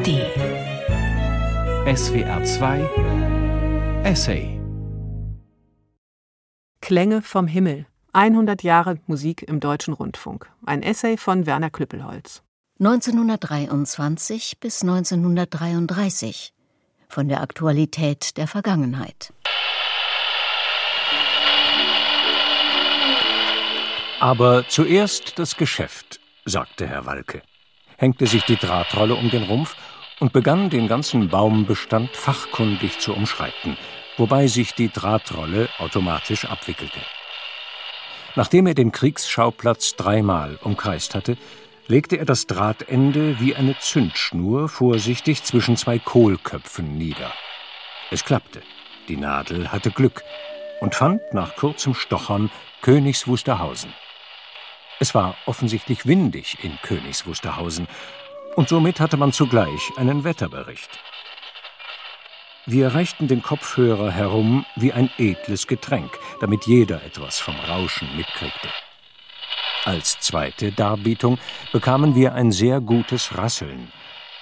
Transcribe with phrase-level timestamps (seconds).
[0.00, 0.08] ARD
[1.96, 4.58] SWR 2 Essay
[6.80, 7.86] Klänge vom Himmel.
[8.14, 10.50] 100 Jahre Musik im Deutschen Rundfunk.
[10.64, 12.42] Ein Essay von Werner Klüppelholz.
[12.78, 16.54] 1923 bis 1933
[17.08, 19.34] von der Aktualität der Vergangenheit.
[24.18, 27.42] Aber zuerst das Geschäft, sagte Herr Walke,
[28.00, 29.76] hängte sich die Drahtrolle um den Rumpf
[30.20, 33.76] und begann den ganzen Baumbestand fachkundig zu umschreiten,
[34.16, 37.00] wobei sich die Drahtrolle automatisch abwickelte.
[38.36, 41.36] Nachdem er den Kriegsschauplatz dreimal umkreist hatte,
[41.88, 47.32] legte er das Drahtende wie eine Zündschnur vorsichtig zwischen zwei Kohlköpfen nieder.
[48.10, 48.62] Es klappte.
[49.08, 50.22] Die Nadel hatte Glück
[50.80, 53.92] und fand nach kurzem Stochern Königs Wusterhausen.
[55.02, 57.88] Es war offensichtlich windig in Königs Wusterhausen,
[58.54, 60.90] und somit hatte man zugleich einen Wetterbericht.
[62.66, 68.68] Wir reichten den Kopfhörer herum wie ein edles Getränk, damit jeder etwas vom Rauschen mitkriegte.
[69.86, 71.38] Als zweite Darbietung
[71.72, 73.90] bekamen wir ein sehr gutes Rasseln,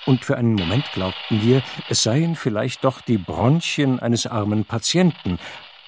[0.06, 5.38] und für einen Moment glaubten wir, es seien vielleicht doch die Bronchien eines armen Patienten,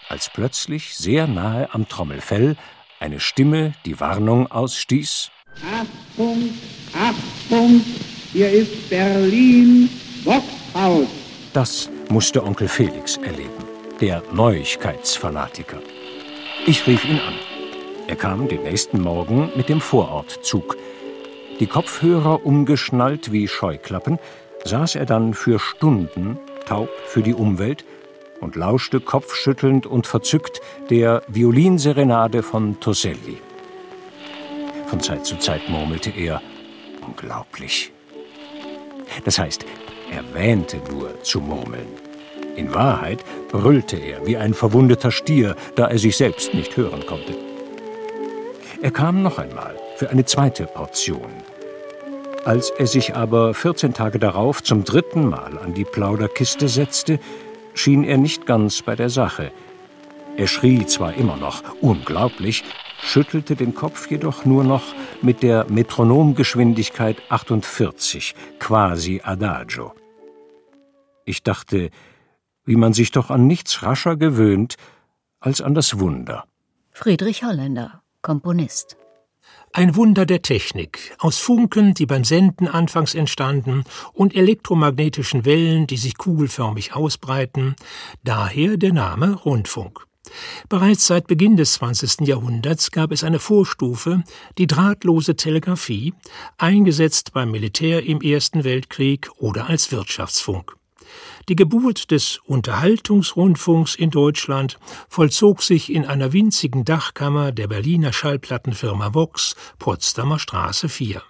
[0.09, 2.57] als plötzlich sehr nahe am Trommelfell
[3.01, 5.31] eine Stimme die Warnung ausstieß.
[5.65, 6.51] Achtung,
[6.95, 7.81] Achtung,
[8.33, 9.89] hier ist Berlin,
[10.25, 11.09] Boxhaus.
[11.53, 13.65] Das musste Onkel Felix erleben,
[14.01, 15.79] der Neuigkeitsfanatiker.
[16.67, 17.35] Ich rief ihn an.
[18.07, 20.77] Er kam den nächsten Morgen mit dem Vorortzug.
[21.59, 24.19] Die Kopfhörer umgeschnallt wie Scheuklappen,
[24.65, 27.85] saß er dann für Stunden, taub für die Umwelt,
[28.41, 33.39] und lauschte kopfschüttelnd und verzückt der Violinserenade von Toselli.
[34.87, 36.43] Von Zeit zu Zeit murmelte er,
[37.07, 37.93] unglaublich.
[39.25, 39.65] Das heißt,
[40.11, 41.89] er wähnte nur zu murmeln.
[42.57, 47.37] In Wahrheit brüllte er wie ein verwundeter Stier, da er sich selbst nicht hören konnte.
[48.83, 51.31] Er kam noch einmal für eine zweite Portion.
[52.45, 57.21] Als er sich aber 14 Tage darauf zum dritten Mal an die Plauderkiste setzte,
[57.81, 59.53] schien er nicht ganz bei der Sache.
[60.37, 62.63] Er schrie zwar immer noch unglaublich,
[63.03, 69.95] schüttelte den Kopf jedoch nur noch mit der Metronomgeschwindigkeit 48, quasi adagio.
[71.25, 71.91] Ich dachte,
[72.65, 74.77] wie man sich doch an nichts rascher gewöhnt
[75.41, 76.45] als an das Wunder.
[76.93, 79.00] Friedrich Holländer, Komponist.
[79.73, 85.97] Ein Wunder der Technik, aus Funken, die beim Senden anfangs entstanden, und elektromagnetischen Wellen, die
[85.97, 87.77] sich kugelförmig ausbreiten,
[88.25, 90.07] daher der Name Rundfunk.
[90.69, 92.27] Bereits seit Beginn des 20.
[92.27, 94.25] Jahrhunderts gab es eine Vorstufe,
[94.59, 96.15] die drahtlose Telegrafie,
[96.59, 100.80] eingesetzt beim Militär im Ersten Weltkrieg oder als Wirtschaftsfunk.
[101.51, 104.79] Die Geburt des Unterhaltungsrundfunks in Deutschland
[105.09, 111.21] vollzog sich in einer winzigen Dachkammer der Berliner Schallplattenfirma Vox, Potsdamer Straße 4.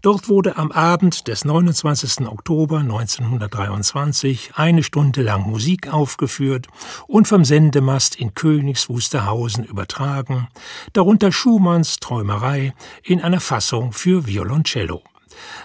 [0.00, 2.28] Dort wurde am Abend des 29.
[2.28, 6.68] Oktober 1923 eine Stunde lang Musik aufgeführt
[7.08, 10.46] und vom Sendemast in Königs Wusterhausen übertragen,
[10.92, 15.02] darunter Schumanns Träumerei in einer Fassung für Violoncello.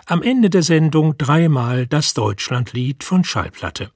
[0.06, 3.92] Am Ende der Sendung dreimal das Deutschlandlied von Schallplatte.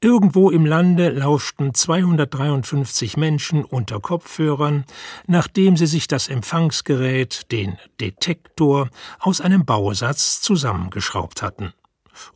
[0.00, 4.84] Irgendwo im Lande lauschten 253 Menschen unter Kopfhörern,
[5.26, 8.88] nachdem sie sich das Empfangsgerät, den Detektor,
[9.20, 11.72] aus einem Bausatz zusammengeschraubt hatten.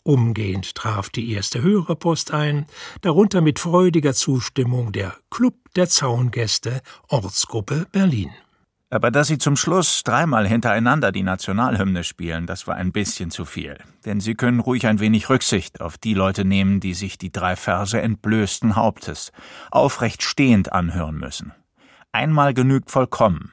[0.03, 2.67] Umgehend traf die erste Hörerpost ein,
[3.03, 8.31] darunter mit freudiger Zustimmung der Club der Zaungäste Ortsgruppe Berlin.
[8.89, 13.45] Aber dass sie zum Schluss dreimal hintereinander die Nationalhymne spielen, das war ein bisschen zu
[13.45, 13.79] viel.
[14.05, 17.57] Denn sie können ruhig ein wenig Rücksicht auf die Leute nehmen, die sich die drei
[17.57, 19.33] Verse entblößten Hauptes
[19.73, 21.53] aufrecht stehend anhören müssen.
[22.13, 23.51] Einmal genügt vollkommen.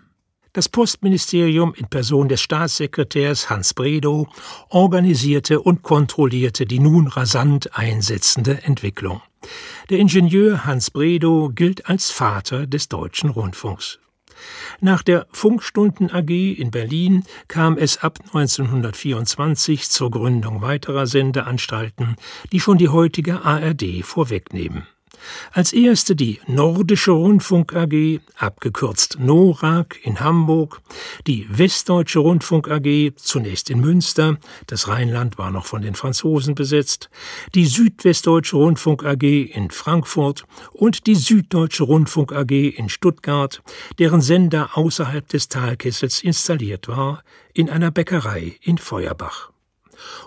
[0.53, 4.27] Das Postministerium in Person des Staatssekretärs Hans Bredow
[4.69, 9.23] organisierte und kontrollierte die nun rasant einsetzende Entwicklung.
[9.89, 13.97] Der Ingenieur Hans Bredow gilt als Vater des deutschen Rundfunks.
[14.79, 22.15] Nach der Funkstunden AG in Berlin kam es ab 1924 zur Gründung weiterer Sendeanstalten,
[22.51, 24.87] die schon die heutige ARD vorwegnehmen
[25.51, 30.81] als erste die Nordische Rundfunk AG, abgekürzt NORAG in Hamburg,
[31.27, 34.37] die Westdeutsche Rundfunk AG, zunächst in Münster,
[34.67, 37.09] das Rheinland war noch von den Franzosen besetzt,
[37.55, 43.61] die Südwestdeutsche Rundfunk AG in Frankfurt und die Süddeutsche Rundfunk AG in Stuttgart,
[43.99, 47.23] deren Sender außerhalb des Talkessels installiert war,
[47.53, 49.52] in einer Bäckerei in Feuerbach.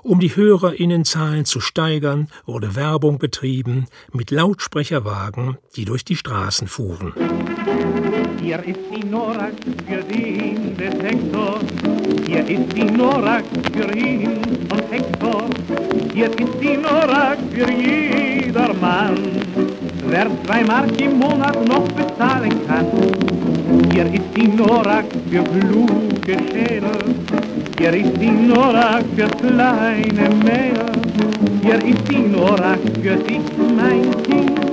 [0.02, 7.12] Um die Hörerinnenzahlen zu steigern, wurde Werbung betrieben mit Lautsprecherwagen, die durch die Straßen fuhren.
[8.40, 9.54] Hier ist die Norak
[9.88, 11.58] für den Detektor.
[12.26, 14.38] Hier ist die Norak für ihn
[14.70, 15.44] und Hector.
[16.14, 19.16] Hier ist die Norak für jedermann.
[20.06, 22.86] Wer zwei Mark im Monat noch bezahlen kann.
[23.92, 27.45] Hier ist die Norak für kluge Schädel.
[27.78, 30.86] Hier ist die Norak für kleine Mädel.
[31.62, 33.42] Hier ist die Norak für dich,
[33.76, 34.66] mein Kind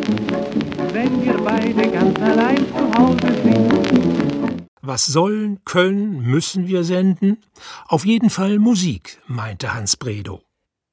[0.93, 4.67] wenn wir beide ganz allein zu Hause sind.
[4.81, 7.37] Was sollen, können, müssen wir senden?
[7.87, 10.43] Auf jeden Fall Musik, meinte Hans Bredow.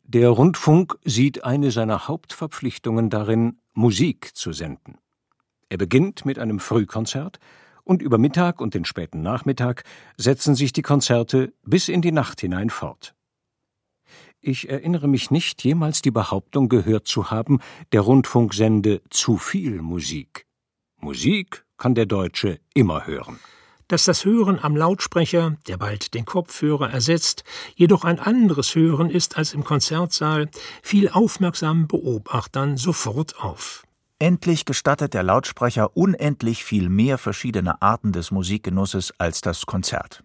[0.05, 4.97] Der Rundfunk sieht eine seiner Hauptverpflichtungen darin, Musik zu senden.
[5.69, 7.39] Er beginnt mit einem Frühkonzert
[7.91, 9.83] und über Mittag und den späten Nachmittag
[10.17, 13.17] setzen sich die Konzerte bis in die Nacht hinein fort.
[14.41, 17.59] Ich erinnere mich nicht, jemals die Behauptung gehört zu haben,
[17.91, 20.47] der Rundfunk sende zu viel Musik.
[21.01, 23.41] Musik kann der Deutsche immer hören.
[23.89, 27.43] Dass das Hören am Lautsprecher, der bald den Kopfhörer ersetzt,
[27.75, 30.49] jedoch ein anderes Hören ist als im Konzertsaal,
[30.81, 33.83] fiel aufmerksamen Beobachtern sofort auf.
[34.23, 40.23] Endlich gestattet der Lautsprecher unendlich viel mehr verschiedene Arten des Musikgenusses als das Konzert.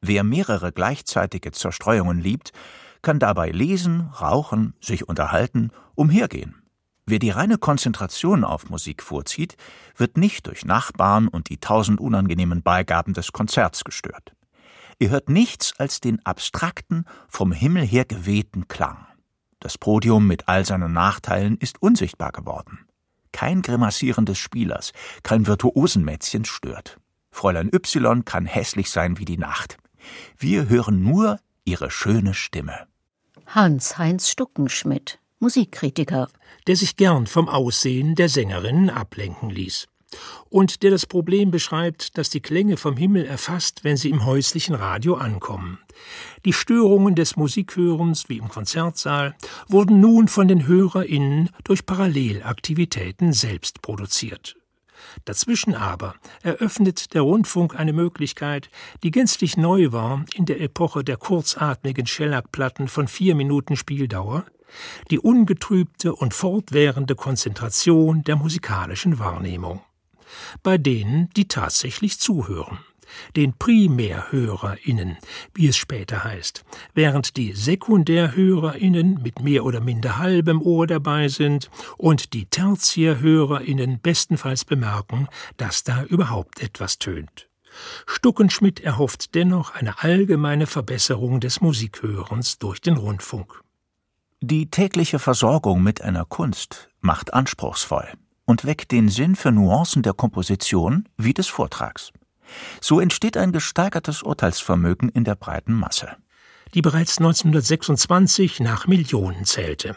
[0.00, 2.52] Wer mehrere gleichzeitige Zerstreuungen liebt,
[3.02, 6.62] kann dabei lesen, rauchen, sich unterhalten, umhergehen.
[7.04, 9.58] Wer die reine Konzentration auf Musik vorzieht,
[9.96, 14.32] wird nicht durch Nachbarn und die tausend unangenehmen Beigaben des Konzerts gestört.
[14.98, 19.06] Ihr hört nichts als den abstrakten, vom Himmel her gewehten Klang.
[19.60, 22.85] Das Podium mit all seinen Nachteilen ist unsichtbar geworden.
[23.32, 24.92] Kein Grimassieren des Spielers,
[25.22, 26.98] kein Virtuosenmätzchen stört.
[27.30, 29.76] Fräulein Y kann hässlich sein wie die Nacht.
[30.38, 32.86] Wir hören nur ihre schöne Stimme.
[33.46, 36.28] Hans-Heinz Stuckenschmidt, Musikkritiker.
[36.66, 39.86] Der sich gern vom Aussehen der Sängerinnen ablenken ließ.
[40.48, 44.74] Und der das Problem beschreibt, dass die Klänge vom Himmel erfasst, wenn sie im häuslichen
[44.74, 45.78] Radio ankommen.
[46.44, 49.34] Die Störungen des Musikhörens, wie im Konzertsaal,
[49.68, 54.56] wurden nun von den HörerInnen durch Parallelaktivitäten selbst produziert.
[55.24, 58.70] Dazwischen aber eröffnet der Rundfunk eine Möglichkeit,
[59.02, 64.46] die gänzlich neu war in der Epoche der kurzatmigen Schellackplatten von vier Minuten Spieldauer,
[65.10, 69.80] die ungetrübte und fortwährende Konzentration der musikalischen Wahrnehmung.
[70.62, 72.78] Bei denen, die tatsächlich zuhören
[73.36, 75.16] den PrimärhörerInnen,
[75.54, 81.70] wie es später heißt, während die SekundärhörerInnen mit mehr oder minder halbem Ohr dabei sind
[81.96, 87.48] und die TertiärhörerInnen bestenfalls bemerken, dass da überhaupt etwas tönt.
[88.06, 93.60] Stuckenschmidt erhofft dennoch eine allgemeine Verbesserung des Musikhörens durch den Rundfunk.
[94.40, 98.06] Die tägliche Versorgung mit einer Kunst macht anspruchsvoll
[98.46, 102.12] und weckt den Sinn für Nuancen der Komposition wie des Vortrags.
[102.80, 106.16] So entsteht ein gesteigertes Urteilsvermögen in der breiten Masse.
[106.74, 109.96] Die bereits 1926 nach Millionen zählte.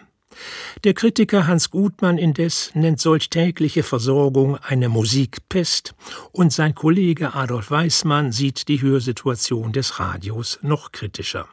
[0.84, 5.96] Der Kritiker Hans Gutmann indes nennt solch tägliche Versorgung eine Musikpest
[6.32, 11.48] und sein Kollege Adolf Weismann sieht die Hörsituation des Radios noch kritischer.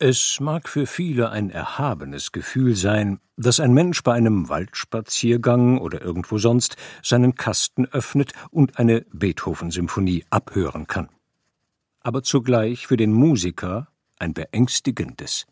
[0.00, 6.00] Es mag für viele ein erhabenes Gefühl sein, dass ein Mensch bei einem Waldspaziergang oder
[6.00, 11.08] irgendwo sonst seinen Kasten öffnet und eine Beethoven-Symphonie abhören kann.
[12.00, 13.88] Aber zugleich für den Musiker
[14.20, 15.46] ein beängstigendes.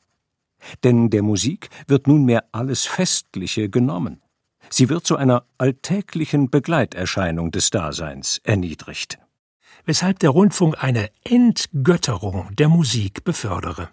[0.85, 4.23] Denn der Musik wird nunmehr alles Festliche genommen.
[4.71, 9.19] Sie wird zu einer alltäglichen Begleiterscheinung des Daseins erniedrigt.
[9.87, 13.89] Weshalb der Rundfunk eine Entgötterung der Musik befördere.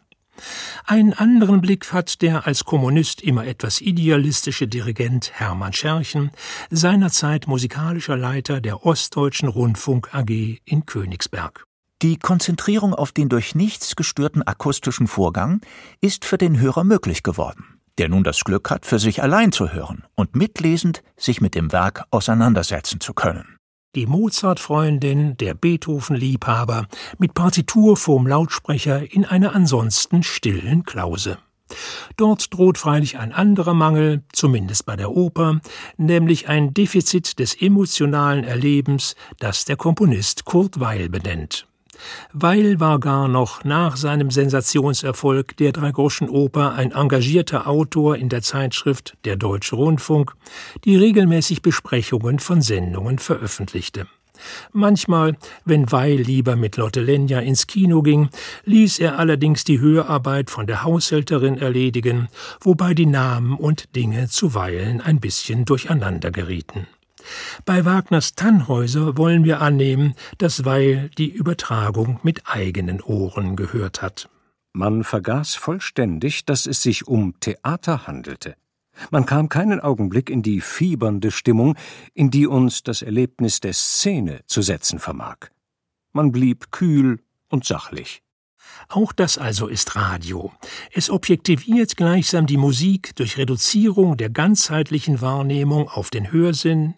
[0.86, 6.32] Einen anderen Blick hat der als Kommunist immer etwas idealistische Dirigent Hermann Scherchen,
[6.70, 11.66] seinerzeit musikalischer Leiter der Ostdeutschen Rundfunk AG in Königsberg.
[12.02, 15.62] Die Konzentrierung auf den durch nichts gestörten akustischen Vorgang
[16.02, 19.72] ist für den Hörer möglich geworden, der nun das Glück hat, für sich allein zu
[19.72, 23.58] hören und mitlesend sich mit dem Werk auseinandersetzen zu können
[23.96, 31.38] die Mozart-Freundin, der Beethoven-Liebhaber, mit Partitur vorm Lautsprecher in einer ansonsten stillen Klause.
[32.18, 35.62] Dort droht freilich ein anderer Mangel, zumindest bei der Oper,
[35.98, 41.68] nämlich ein Defizit des emotionalen Erlebens, das der Komponist Kurt Weil benennt.
[42.32, 49.18] Weil war gar noch nach seinem Sensationserfolg der Dreigroschenoper ein engagierter Autor in der Zeitschrift
[49.26, 50.34] Der Deutsche Rundfunk,
[50.84, 54.08] die regelmäßig Besprechungen von Sendungen veröffentlichte.
[54.72, 58.30] Manchmal, wenn Weil lieber mit Lotte Lenja ins Kino ging,
[58.66, 62.30] ließ er allerdings die Hörarbeit von der Haushälterin erledigen,
[62.60, 66.88] wobei die Namen und Dinge zuweilen ein bisschen durcheinander gerieten.
[67.65, 74.30] Bei Wagners Tannhäuser wollen wir annehmen, dass Weil die Übertragung mit eigenen Ohren gehört hat.
[74.74, 78.56] Man vergaß vollständig, dass es sich um Theater handelte.
[79.12, 81.75] Man kam keinen Augenblick in die fiebernde Stimmung,
[82.13, 85.50] in die uns das Erlebnis der Szene zu setzen vermag.
[86.12, 88.22] Man blieb kühl und sachlich.
[88.90, 90.52] Auch das also ist Radio.
[90.92, 96.96] Es objektiviert gleichsam die Musik durch Reduzierung der ganzheitlichen Wahrnehmung auf den Hörsinn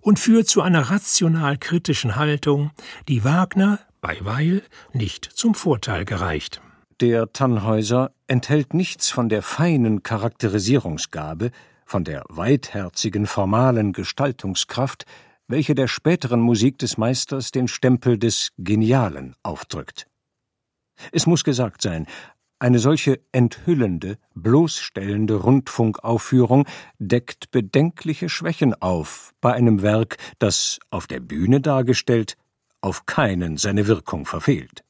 [0.00, 2.70] und führt zu einer rational kritischen Haltung,
[3.08, 4.62] die Wagner bei Weil
[4.92, 6.60] nicht zum Vorteil gereicht.
[7.00, 11.50] Der Tannhäuser enthält nichts von der feinen Charakterisierungsgabe,
[11.84, 15.04] von der weitherzigen formalen Gestaltungskraft,
[15.48, 20.06] welche der späteren Musik des Meisters den Stempel des Genialen aufdrückt.
[21.12, 22.06] Es muss gesagt sein,
[22.58, 26.66] eine solche enthüllende, bloßstellende Rundfunkaufführung
[26.98, 32.36] deckt bedenkliche Schwächen auf bei einem Werk, das, auf der Bühne dargestellt,
[32.80, 34.84] auf keinen seine Wirkung verfehlt.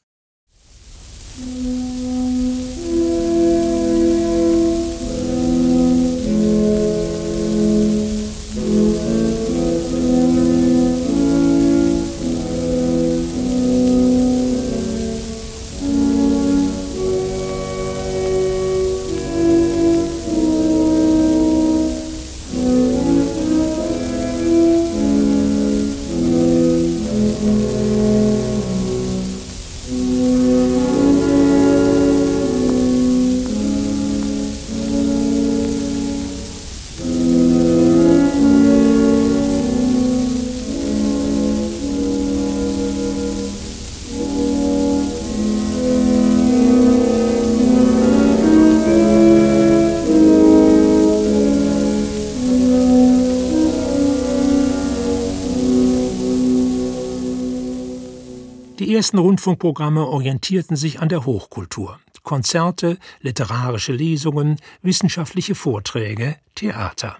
[59.07, 62.01] Ersten Rundfunkprogramme orientierten sich an der Hochkultur.
[62.25, 67.17] Konzerte, literarische Lesungen, wissenschaftliche Vorträge, Theater.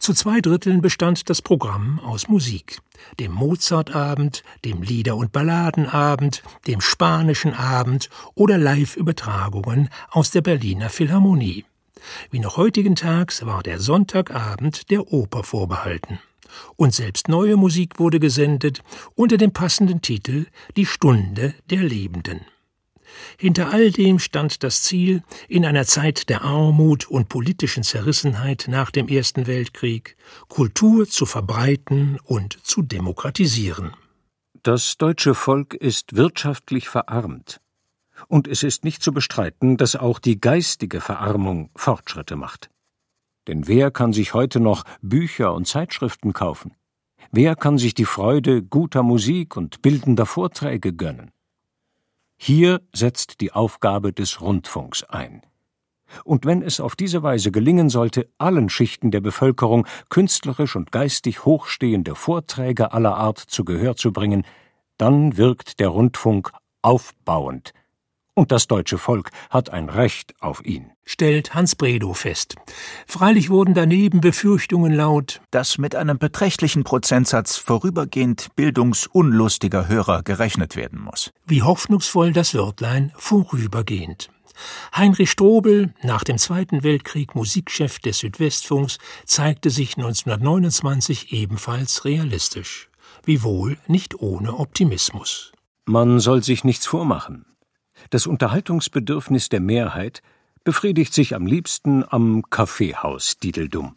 [0.00, 2.80] Zu zwei Dritteln bestand das Programm aus Musik.
[3.20, 11.64] Dem Mozartabend, dem Lieder- und Balladenabend, dem Spanischen Abend oder Live-Übertragungen aus der Berliner Philharmonie.
[12.32, 16.18] Wie noch heutigen Tags war der Sonntagabend der Oper vorbehalten
[16.76, 18.82] und selbst neue Musik wurde gesendet
[19.14, 20.46] unter dem passenden Titel
[20.76, 22.40] Die Stunde der Lebenden.
[23.38, 28.90] Hinter all dem stand das Ziel, in einer Zeit der Armut und politischen Zerrissenheit nach
[28.90, 30.16] dem Ersten Weltkrieg
[30.48, 33.92] Kultur zu verbreiten und zu demokratisieren.
[34.62, 37.60] Das deutsche Volk ist wirtschaftlich verarmt.
[38.28, 42.70] Und es ist nicht zu bestreiten, dass auch die geistige Verarmung Fortschritte macht.
[43.46, 46.74] Denn wer kann sich heute noch Bücher und Zeitschriften kaufen?
[47.30, 51.30] Wer kann sich die Freude guter Musik und bildender Vorträge gönnen?
[52.36, 55.42] Hier setzt die Aufgabe des Rundfunks ein.
[56.24, 61.44] Und wenn es auf diese Weise gelingen sollte, allen Schichten der Bevölkerung künstlerisch und geistig
[61.44, 64.44] hochstehende Vorträge aller Art zu Gehör zu bringen,
[64.96, 67.72] dann wirkt der Rundfunk aufbauend,
[68.34, 70.90] und das deutsche Volk hat ein Recht auf ihn.
[71.04, 72.56] Stellt Hans Bredow fest.
[73.06, 81.00] Freilich wurden daneben Befürchtungen laut, dass mit einem beträchtlichen Prozentsatz vorübergehend bildungsunlustiger Hörer gerechnet werden
[81.00, 81.32] muss.
[81.46, 84.30] Wie hoffnungsvoll das Wörtlein vorübergehend.
[84.96, 92.88] Heinrich Strobel, nach dem Zweiten Weltkrieg Musikchef des Südwestfunks, zeigte sich 1929 ebenfalls realistisch.
[93.24, 95.52] Wiewohl nicht ohne Optimismus.
[95.86, 97.44] Man soll sich nichts vormachen.
[98.10, 100.22] Das Unterhaltungsbedürfnis der Mehrheit
[100.64, 103.96] befriedigt sich am liebsten am Kaffeehaus Diedeldum.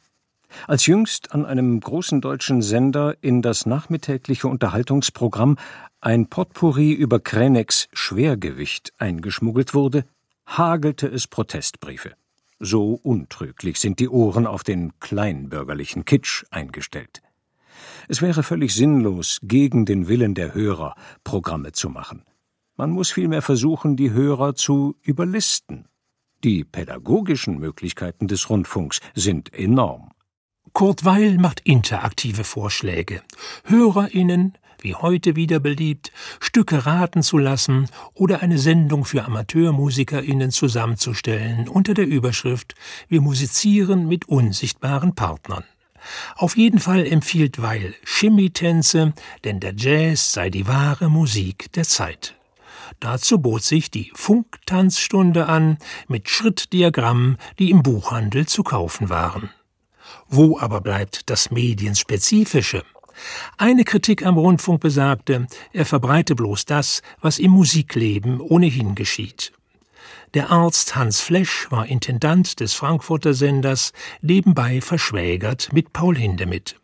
[0.67, 5.57] Als jüngst an einem großen deutschen Sender in das nachmittägliche Unterhaltungsprogramm
[5.99, 10.05] ein Potpourri über Krenecks Schwergewicht eingeschmuggelt wurde,
[10.45, 12.13] hagelte es Protestbriefe.
[12.59, 17.21] So untrüglich sind die Ohren auf den kleinbürgerlichen Kitsch eingestellt.
[18.07, 22.23] Es wäre völlig sinnlos, gegen den Willen der Hörer Programme zu machen.
[22.77, 25.87] Man muss vielmehr versuchen, die Hörer zu überlisten.
[26.43, 30.11] Die pädagogischen Möglichkeiten des Rundfunks sind enorm.
[30.73, 33.23] Kurt Weil macht interaktive Vorschläge.
[33.63, 41.67] HörerInnen, wie heute wieder beliebt, Stücke raten zu lassen oder eine Sendung für AmateurmusikerInnen zusammenzustellen
[41.67, 42.75] unter der Überschrift
[43.07, 45.63] Wir musizieren mit unsichtbaren Partnern.
[46.35, 49.13] Auf jeden Fall empfiehlt Weil Chemietänze,
[49.45, 52.36] denn der Jazz sei die wahre Musik der Zeit.
[52.99, 55.77] Dazu bot sich die Funktanzstunde an
[56.07, 59.49] mit Schrittdiagrammen, die im Buchhandel zu kaufen waren.
[60.27, 62.83] Wo aber bleibt das Medienspezifische?
[63.57, 69.53] Eine Kritik am Rundfunk besagte, er verbreite bloß das, was im Musikleben ohnehin geschieht.
[70.33, 76.75] Der Arzt Hans Flesch war Intendant des Frankfurter Senders, nebenbei verschwägert mit Paul Hindemith.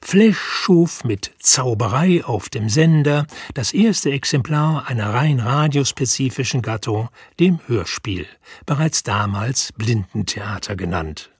[0.00, 7.08] Flesch schuf mit Zauberei auf dem Sender das erste Exemplar einer rein radiospezifischen Gattung,
[7.40, 8.26] dem Hörspiel,
[8.66, 11.30] bereits damals Blindentheater genannt.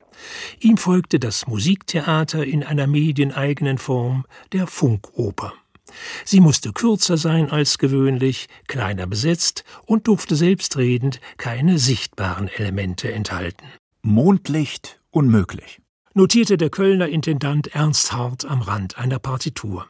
[0.61, 5.53] Ihm folgte das Musiktheater in einer medieneigenen Form, der Funkoper.
[6.25, 13.67] Sie musste kürzer sein als gewöhnlich, kleiner besetzt und durfte selbstredend keine sichtbaren Elemente enthalten.
[14.03, 15.81] Mondlicht unmöglich,
[16.15, 19.87] notierte der Kölner Intendant Ernst Hart am Rand einer Partitur.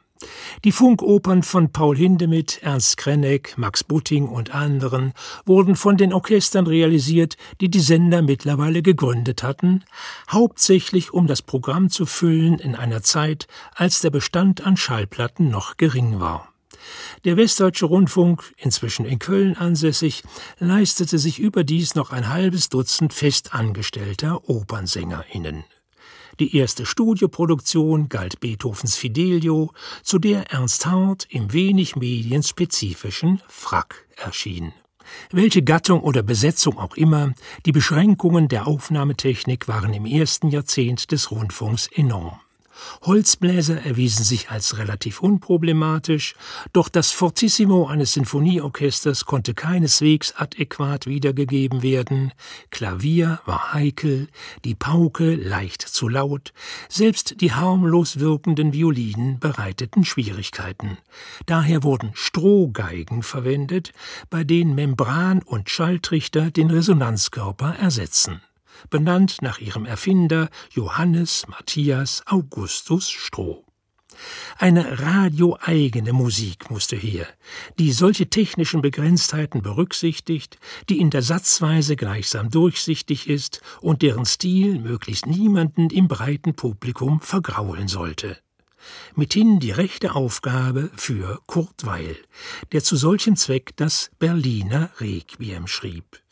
[0.64, 5.12] Die Funkopern von Paul Hindemith, Ernst Krenneck, Max Butting und anderen
[5.44, 9.84] wurden von den Orchestern realisiert, die die Sender mittlerweile gegründet hatten,
[10.30, 15.76] hauptsächlich um das Programm zu füllen in einer Zeit, als der Bestand an Schallplatten noch
[15.76, 16.48] gering war.
[17.24, 20.22] Der Westdeutsche Rundfunk, inzwischen in Köln ansässig,
[20.58, 25.64] leistete sich überdies noch ein halbes Dutzend festangestellter Opernsänger*innen.
[26.40, 29.72] Die erste Studioproduktion galt Beethovens Fidelio,
[30.02, 34.72] zu der Ernst Hart im wenig medienspezifischen Frack erschien.
[35.30, 37.34] Welche Gattung oder Besetzung auch immer,
[37.66, 42.40] die Beschränkungen der Aufnahmetechnik waren im ersten Jahrzehnt des Rundfunks enorm.
[43.02, 46.34] Holzbläser erwiesen sich als relativ unproblematisch,
[46.72, 52.32] doch das Fortissimo eines Sinfonieorchesters konnte keineswegs adäquat wiedergegeben werden,
[52.70, 54.28] Klavier war heikel,
[54.64, 56.52] die Pauke leicht zu laut,
[56.88, 60.98] selbst die harmlos wirkenden Violinen bereiteten Schwierigkeiten.
[61.46, 63.92] Daher wurden Strohgeigen verwendet,
[64.30, 68.40] bei denen Membran und Schalltrichter den Resonanzkörper ersetzen
[68.90, 73.64] benannt nach ihrem Erfinder Johannes Matthias Augustus Stroh.
[74.58, 77.26] Eine radioeigene Musik musste her,
[77.78, 84.78] die solche technischen Begrenztheiten berücksichtigt, die in der Satzweise gleichsam durchsichtig ist und deren Stil
[84.78, 88.38] möglichst niemanden im breiten Publikum vergraulen sollte.
[89.14, 92.16] Mithin die rechte Aufgabe für Kurt Weil,
[92.72, 96.23] der zu solchem Zweck das Berliner Requiem schrieb.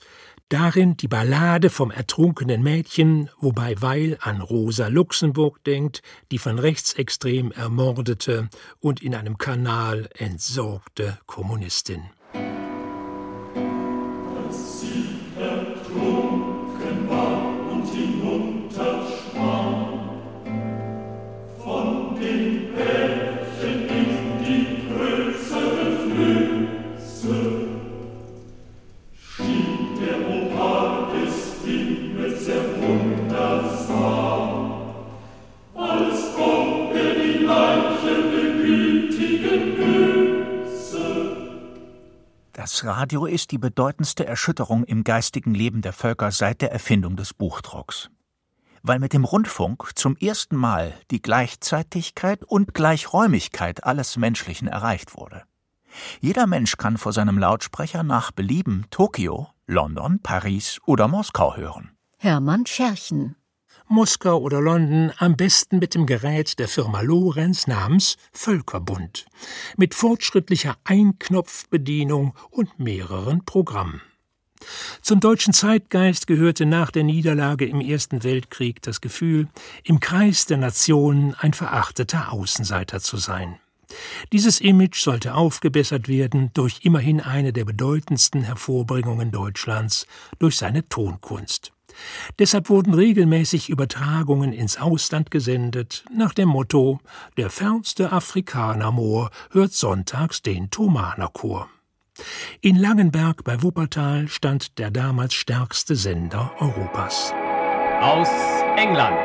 [0.52, 7.52] Darin die Ballade vom ertrunkenen Mädchen, wobei Weil an Rosa Luxemburg denkt, die von Rechtsextrem
[7.52, 12.02] ermordete und in einem Kanal entsorgte Kommunistin.
[42.84, 48.10] Radio ist die bedeutendste Erschütterung im geistigen Leben der Völker seit der Erfindung des Buchdrucks.
[48.82, 55.44] Weil mit dem Rundfunk zum ersten Mal die Gleichzeitigkeit und Gleichräumigkeit alles Menschlichen erreicht wurde.
[56.20, 61.92] Jeder Mensch kann vor seinem Lautsprecher nach Belieben Tokio, London, Paris oder Moskau hören.
[62.18, 63.36] Hermann Scherchen
[63.92, 69.26] Moskau oder London am besten mit dem Gerät der Firma Lorenz namens Völkerbund,
[69.76, 74.00] mit fortschrittlicher Einknopfbedienung und mehreren Programmen.
[75.02, 79.48] Zum deutschen Zeitgeist gehörte nach der Niederlage im Ersten Weltkrieg das Gefühl,
[79.84, 83.58] im Kreis der Nationen ein verachteter Außenseiter zu sein.
[84.32, 90.06] Dieses Image sollte aufgebessert werden durch immerhin eine der bedeutendsten Hervorbringungen Deutschlands,
[90.38, 91.72] durch seine Tonkunst.
[92.38, 97.00] Deshalb wurden regelmäßig Übertragungen ins Ausland gesendet, nach dem Motto
[97.36, 101.68] Der fernste Afrikanermoor hört sonntags den Thomanerchor.
[102.60, 107.32] In Langenberg bei Wuppertal stand der damals stärkste Sender Europas.
[108.00, 108.28] Aus
[108.76, 109.16] England.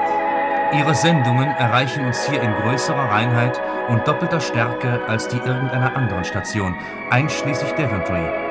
[0.73, 6.25] Ihre Sendungen erreichen uns hier in größerer Reinheit und doppelter Stärke als die irgendeiner anderen
[6.25, 6.75] Station,
[7.09, 8.46] einschließlich Daventry.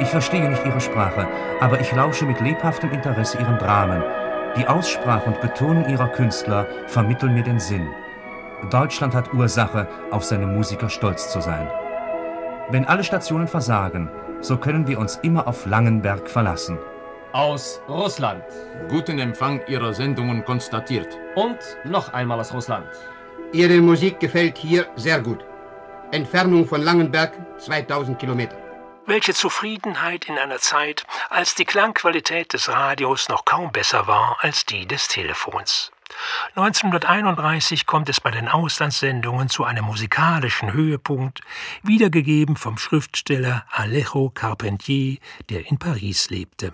[0.00, 1.28] Ich verstehe nicht Ihre Sprache,
[1.60, 4.02] aber ich lausche mit lebhaftem Interesse Ihren Dramen.
[4.56, 7.88] Die Aussprache und Betonung Ihrer Künstler vermitteln mir den Sinn.
[8.70, 11.70] Deutschland hat Ursache, auf seine Musiker stolz zu sein.
[12.70, 16.78] Wenn alle Stationen versagen, so können wir uns immer auf Langenberg verlassen.
[17.32, 18.44] Aus Russland.
[18.88, 21.18] Guten Empfang Ihrer Sendungen konstatiert.
[21.34, 22.86] Und noch einmal aus Russland.
[23.52, 25.44] Ihre Musik gefällt hier sehr gut.
[26.10, 28.63] Entfernung von Langenberg 2000 Kilometer.
[29.06, 34.64] Welche Zufriedenheit in einer Zeit, als die Klangqualität des Radios noch kaum besser war als
[34.64, 35.92] die des Telefons.
[36.54, 41.42] 1931 kommt es bei den Auslandssendungen zu einem musikalischen Höhepunkt,
[41.82, 45.18] wiedergegeben vom Schriftsteller Alejo Carpentier,
[45.50, 46.72] der in Paris lebte.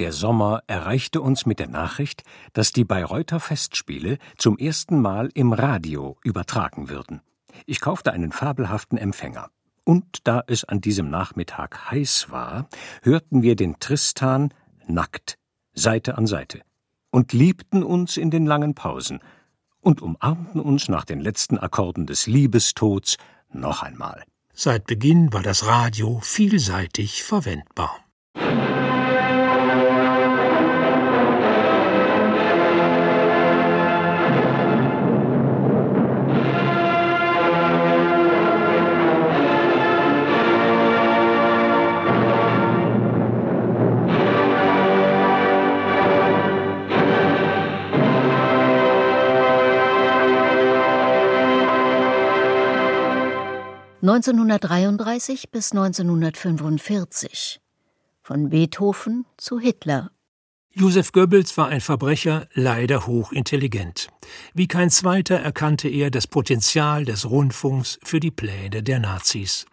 [0.00, 5.52] Der Sommer erreichte uns mit der Nachricht, dass die Bayreuther Festspiele zum ersten Mal im
[5.52, 7.20] Radio übertragen würden.
[7.64, 9.50] Ich kaufte einen fabelhaften Empfänger.
[9.84, 12.68] Und da es an diesem Nachmittag heiß war,
[13.02, 14.52] hörten wir den Tristan
[14.86, 15.36] nackt,
[15.74, 16.62] Seite an Seite,
[17.10, 19.20] und liebten uns in den langen Pausen
[19.80, 23.18] und umarmten uns nach den letzten Akkorden des Liebestods
[23.52, 24.24] noch einmal.
[24.54, 28.00] Seit Beginn war das Radio vielseitig verwendbar.
[54.14, 57.60] 1933 bis 1945
[58.22, 60.12] von Beethoven zu Hitler.
[60.70, 64.06] Josef Goebbels war ein Verbrecher, leider hochintelligent.
[64.54, 69.66] Wie kein zweiter erkannte er das Potenzial des Rundfunks für die Pläne der Nazis.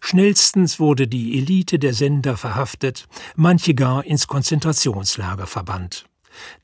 [0.00, 6.06] Schnellstens wurde die Elite der Sender verhaftet, manche gar ins Konzentrationslager verbannt.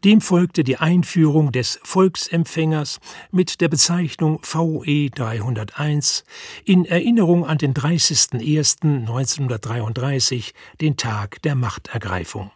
[0.04, 2.98] Dem folgte die Einführung des Volksempfängers
[3.30, 6.24] mit der Bezeichnung VE 301
[6.64, 12.50] in Erinnerung an den 30.01.1933, den Tag der Machtergreifung.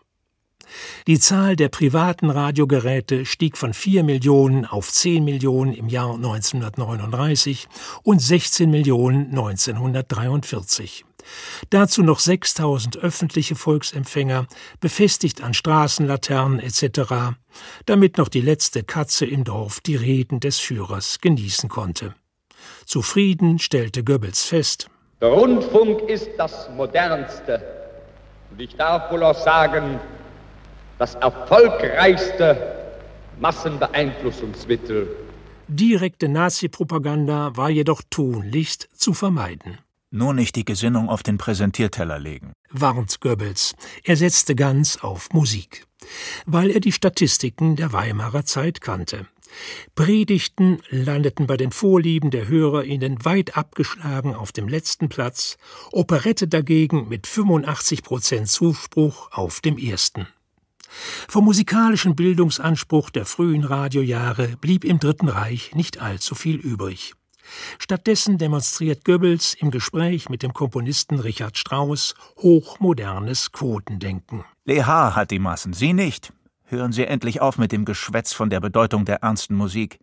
[1.07, 7.69] Die Zahl der privaten Radiogeräte stieg von 4 Millionen auf 10 Millionen im Jahr 1939
[8.03, 11.06] und 16 Millionen 1943.
[11.71, 14.47] Dazu noch 6000 öffentliche Volksempfänger,
[14.81, 17.37] befestigt an Straßenlaternen etc.,
[17.87, 22.15] damit noch die letzte Katze im Dorf die Reden des Führers genießen konnte.
[22.85, 24.89] Zufrieden stellte Goebbels fest,
[25.21, 27.63] der Rundfunk ist das modernste
[28.51, 29.99] und ich darf wohl auch sagen,
[30.99, 32.77] das erfolgreichste
[33.41, 35.09] Massenbeeinflussungsmittel.
[35.69, 39.79] Direkte Nazi-Propaganda war jedoch tunlichst zu vermeiden.
[40.11, 42.53] Nur nicht die Gesinnung auf den Präsentierteller legen.
[42.71, 43.75] Warnt Goebbels.
[44.05, 45.87] Er setzte ganz auf Musik.
[46.47, 49.27] Weil er die Statistiken der Weimarer Zeit kannte.
[49.95, 55.57] Predigten landeten bei den Vorlieben der HörerInnen weit abgeschlagen auf dem letzten Platz,
[55.93, 60.29] Operette dagegen mit 85 Prozent Zuspruch auf dem ersten.
[61.29, 67.15] Vom musikalischen Bildungsanspruch der frühen Radiojahre blieb im Dritten Reich nicht allzu viel übrig.
[67.79, 74.45] Stattdessen demonstriert Goebbels im Gespräch mit dem Komponisten Richard Strauss hochmodernes Quotendenken.
[74.65, 76.33] Leha hat die Massen, Sie nicht.
[76.65, 79.99] Hören Sie endlich auf mit dem Geschwätz von der Bedeutung der ernsten Musik.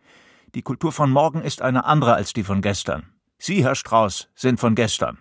[0.55, 3.09] Die Kultur von morgen ist eine andere als die von gestern.
[3.37, 5.17] Sie, Herr Strauss, sind von gestern.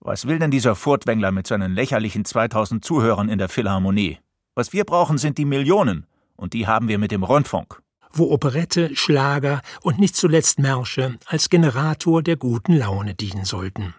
[0.00, 4.18] Was will denn dieser Furtwängler mit seinen lächerlichen 2000 Zuhörern in der Philharmonie?
[4.54, 6.06] Was wir brauchen, sind die Millionen.
[6.36, 11.50] Und die haben wir mit dem Rundfunk wo Operette, Schlager und nicht zuletzt Märsche als
[11.50, 13.94] Generator der guten Laune dienen sollten.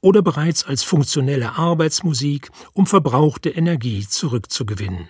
[0.00, 5.08] Oder bereits als funktionelle Arbeitsmusik, um verbrauchte Energie zurückzugewinnen.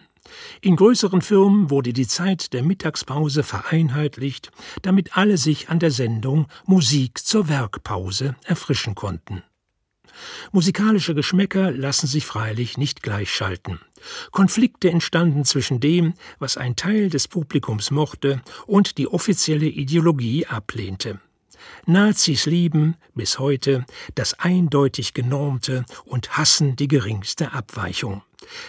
[0.60, 4.50] In größeren Firmen wurde die Zeit der Mittagspause vereinheitlicht,
[4.82, 9.42] damit alle sich an der Sendung Musik zur Werkpause erfrischen konnten.
[10.52, 13.80] Musikalische Geschmäcker lassen sich freilich nicht gleichschalten.
[14.30, 21.20] Konflikte entstanden zwischen dem, was ein Teil des Publikums mochte und die offizielle Ideologie ablehnte.
[21.86, 28.22] Nazis lieben bis heute das eindeutig Genormte und hassen die geringste Abweichung.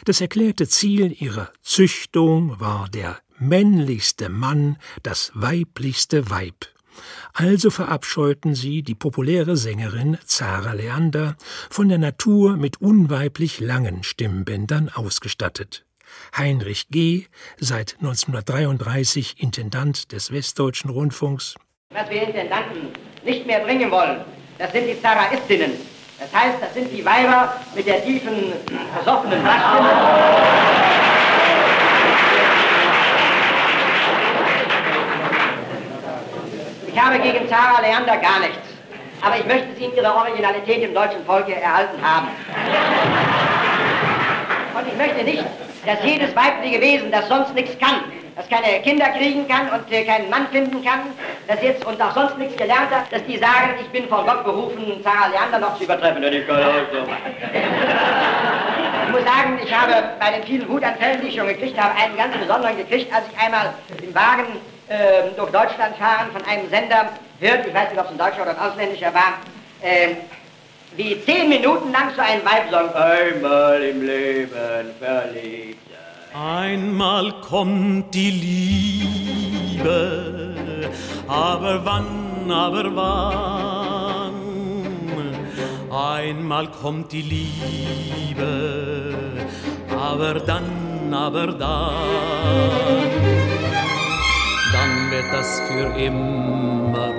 [0.06, 6.68] Das erklärte Ziel ihrer Züchtung war der männlichste Mann, das weiblichste Weib.
[7.34, 11.36] Also verabscheuten sie die populäre Sängerin Zara Leander,
[11.70, 15.86] von der Natur mit unweiblich langen Stimmbändern ausgestattet.
[16.36, 17.26] Heinrich G.,
[17.60, 21.56] seit 1933 Intendant des Westdeutschen Rundfunks.
[21.90, 22.90] Was wir Intendanten
[23.24, 24.22] nicht mehr bringen wollen,
[24.58, 25.72] das sind die Zaraistinnen.
[26.20, 28.54] Das heißt, das sind die Weiber mit der tiefen,
[28.94, 31.07] versoffenen Bassstimme.
[36.98, 38.58] Ich habe gegen Zara Leander gar nichts.
[39.22, 42.28] Aber ich möchte sie in ihrer Originalität im deutschen Volke erhalten haben.
[44.76, 45.44] Und ich möchte nicht
[45.86, 48.02] dass jedes weibliche Wesen, das sonst nichts kann,
[48.36, 51.02] das keine Kinder kriegen kann und äh, keinen Mann finden kann,
[51.48, 54.44] das jetzt und auch sonst nichts gelernt hat, dass die sagen, ich bin von Gott
[54.44, 56.26] berufen, Sarah Leander noch zu übertreffen.
[56.26, 56.48] Und ich, ich
[59.12, 62.36] muss sagen, ich habe bei den vielen Wutanfällen, die ich schon gekriegt habe, einen ganz
[62.36, 67.68] besonderen gekriegt, als ich einmal im Wagen äh, durch Deutschland fahren von einem Sender hört,
[67.68, 69.34] ich weiß nicht, ob es ein deutscher oder ein ausländischer war,
[69.82, 70.16] äh,
[70.96, 75.78] wie zehn Minuten lang so ein Weib sagt, einmal im Leben verliebt
[76.34, 78.30] Einmal kommt die
[79.80, 80.54] Liebe,
[81.28, 84.34] aber wann, aber wann?
[85.92, 88.46] Einmal kommt die Liebe,
[89.98, 93.47] aber dann, aber dann.
[95.18, 97.10] Wird das für immer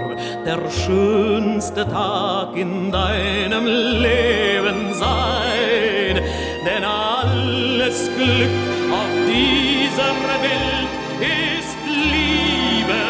[0.46, 6.22] der schönste Tag in deinem Leben sein,
[6.64, 8.54] denn alles Glück
[8.92, 10.14] auf dieser
[10.46, 13.02] Welt ist Liebe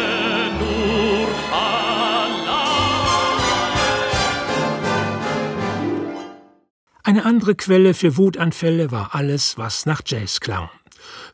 [0.57, 2.49] nur allein.
[7.03, 10.71] Eine andere Quelle für Wutanfälle war alles, was nach Jazz klang.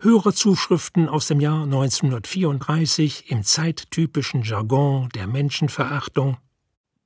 [0.01, 6.37] Hörerzuschriften aus dem Jahr 1934 im zeittypischen Jargon der Menschenverachtung.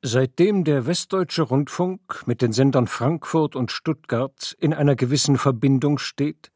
[0.02, 6.52] Seitdem der Westdeutsche Rundfunk mit den Sendern Frankfurt und Stuttgart in einer gewissen Verbindung steht,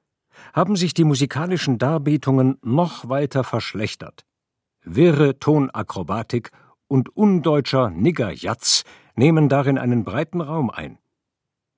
[0.53, 4.23] haben sich die musikalischen Darbietungen noch weiter verschlechtert.
[4.83, 6.51] Wirre Tonakrobatik
[6.87, 8.83] und undeutscher Niggerjatz
[9.15, 10.97] nehmen darin einen breiten Raum ein.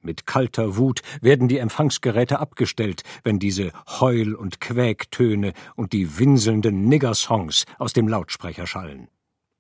[0.06, 6.88] Mit kalter Wut werden die Empfangsgeräte abgestellt, wenn diese Heul- und Quäktöne und die winselnden
[6.88, 9.10] Niggersongs aus dem Lautsprecher schallen.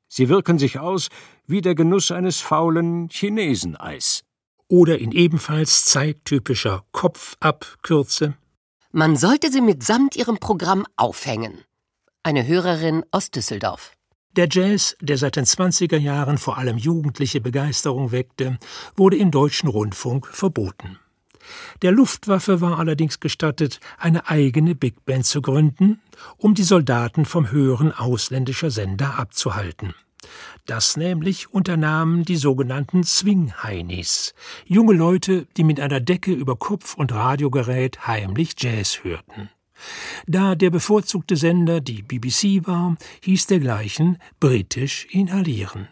[0.08, 1.10] Sie wirken sich aus
[1.48, 4.24] wie der Genuss eines faulen Chineseneis.
[4.68, 8.36] Oder in ebenfalls zeittypischer Kopfabkürze
[8.98, 11.66] man sollte sie mitsamt ihrem Programm aufhängen.
[12.24, 13.95] Eine Hörerin aus Düsseldorf.
[14.36, 18.58] Der Jazz, der seit den 20er Jahren vor allem jugendliche Begeisterung weckte,
[18.98, 21.00] wurde im deutschen Rundfunk verboten.
[21.82, 26.02] Der Luftwaffe war allerdings gestattet, eine eigene Big Band zu gründen,
[26.36, 29.94] um die Soldaten vom Hören ausländischer Sender abzuhalten.
[30.66, 34.34] Das nämlich unternahmen die sogenannten Swing-Heinis,
[34.66, 39.50] junge Leute, die mit einer Decke über Kopf und Radiogerät heimlich Jazz hörten.
[40.28, 45.88] Da der bevorzugte Sender die BBC war, hieß dergleichen britisch inhalieren.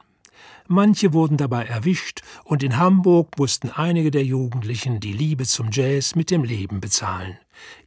[0.67, 6.15] Manche wurden dabei erwischt, und in Hamburg mussten einige der Jugendlichen die Liebe zum Jazz
[6.15, 7.37] mit dem Leben bezahlen.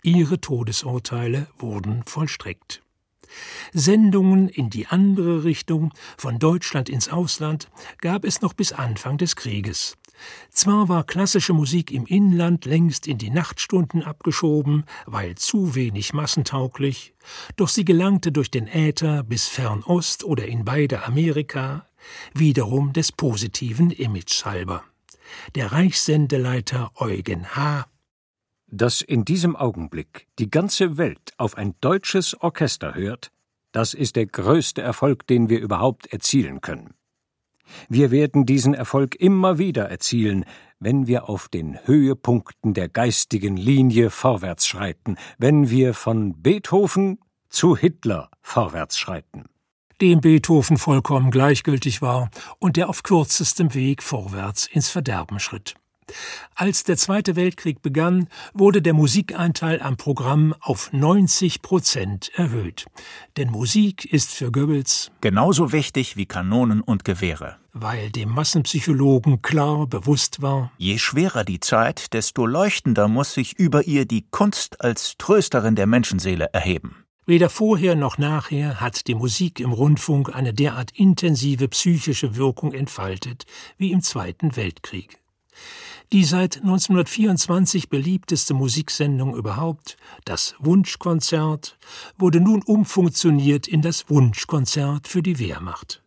[0.02, 2.82] Ihre Todesurteile wurden vollstreckt.
[3.72, 9.36] Sendungen in die andere Richtung, von Deutschland ins Ausland, gab es noch bis Anfang des
[9.36, 9.96] Krieges.
[10.50, 17.14] Zwar war klassische Musik im Inland längst in die Nachtstunden abgeschoben, weil zu wenig massentauglich,
[17.56, 21.86] doch sie gelangte durch den Äther bis Fernost oder in beide Amerika,
[22.34, 24.84] wiederum des positiven Image halber.
[25.54, 27.86] Der Reichssendeleiter Eugen H.
[28.68, 33.30] Dass in diesem Augenblick die ganze Welt auf ein deutsches Orchester hört,
[33.72, 36.94] das ist der größte Erfolg, den wir überhaupt erzielen können.
[37.88, 40.44] Wir werden diesen Erfolg immer wieder erzielen,
[40.78, 47.76] wenn wir auf den Höhepunkten der geistigen Linie vorwärts schreiten, wenn wir von Beethoven zu
[47.76, 49.44] Hitler vorwärts schreiten.
[50.00, 55.74] Dem Beethoven vollkommen gleichgültig war und der auf kürzestem Weg vorwärts ins Verderben schritt.
[56.54, 62.86] Als der Zweite Weltkrieg begann, wurde der Musikeinteil am Programm auf 90 Prozent erhöht.
[63.36, 67.56] Denn Musik ist für Goebbels genauso wichtig wie Kanonen und Gewehre.
[67.72, 73.86] Weil dem Massenpsychologen klar bewusst war, je schwerer die Zeit, desto leuchtender muss sich über
[73.86, 77.04] ihr die Kunst als Trösterin der Menschenseele erheben.
[77.26, 83.46] Weder vorher noch nachher hat die Musik im Rundfunk eine derart intensive psychische Wirkung entfaltet
[83.76, 85.18] wie im Zweiten Weltkrieg.
[86.12, 91.78] Die seit 1924 beliebteste Musiksendung überhaupt, das Wunschkonzert,
[92.16, 96.02] wurde nun umfunktioniert in das Wunschkonzert für die Wehrmacht.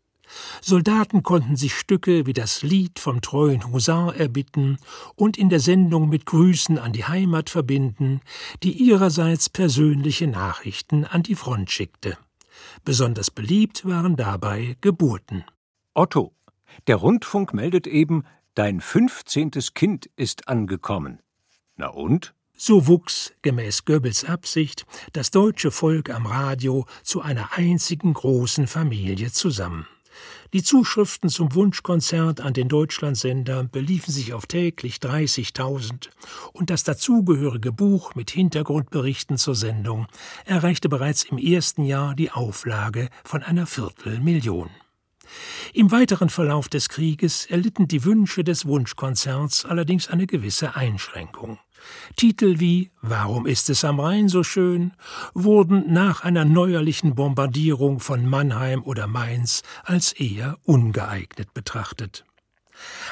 [0.61, 4.77] Soldaten konnten sich Stücke wie das Lied vom treuen Husar erbitten
[5.15, 8.21] und in der Sendung mit Grüßen an die Heimat verbinden,
[8.63, 12.17] die ihrerseits persönliche Nachrichten an die Front schickte.
[12.85, 15.43] Besonders beliebt waren dabei Geburten.
[15.93, 16.33] Otto,
[16.87, 18.23] der Rundfunk meldet eben,
[18.59, 21.19] Dein fünfzehntes Kind ist angekommen.
[21.77, 22.33] Na und?
[22.57, 29.31] So wuchs, gemäß Goebbels Absicht, das deutsche Volk am Radio zu einer einzigen großen Familie
[29.31, 29.87] zusammen.
[30.51, 36.09] Die Zuschriften zum Wunschkonzert an den Deutschlandsender beliefen sich auf täglich 30.000
[36.51, 40.05] und das dazugehörige Buch mit Hintergrundberichten zur Sendung
[40.43, 44.69] erreichte bereits im ersten Jahr die Auflage von einer Viertelmillion.
[45.73, 51.59] Im weiteren Verlauf des Krieges erlitten die Wünsche des Wunschkonzerts allerdings eine gewisse Einschränkung.
[52.15, 54.93] Titel wie Warum ist es am Rhein so schön
[55.33, 62.25] wurden nach einer neuerlichen Bombardierung von Mannheim oder Mainz als eher ungeeignet betrachtet.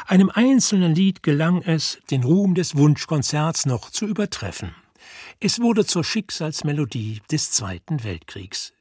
[0.06, 4.73] Einem einzelnen Lied gelang es, den Ruhm des Wunschkonzerts noch zu übertreffen.
[5.39, 8.73] Es wurde zur Schicksalsmelodie des Zweiten Weltkriegs.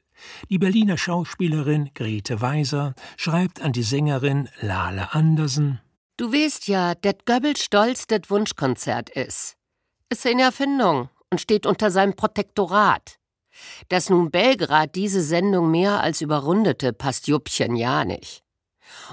[0.50, 5.81] Die Berliner Schauspielerin Grete Weiser schreibt an die Sängerin Lale Andersen
[6.18, 9.57] Du weißt ja, dat Göbbel stolz dat Wunschkonzert is
[10.09, 13.18] ist eine Erfindung und steht unter seinem Protektorat.
[13.88, 18.42] Dass nun Belgrad diese Sendung mehr als überrundete, passt Juppchen ja nicht.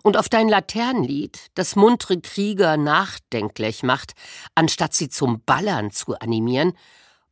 [0.03, 4.13] Und auf dein Laternenlied, das muntere Krieger nachdenklich macht,
[4.53, 6.73] anstatt sie zum Ballern zu animieren,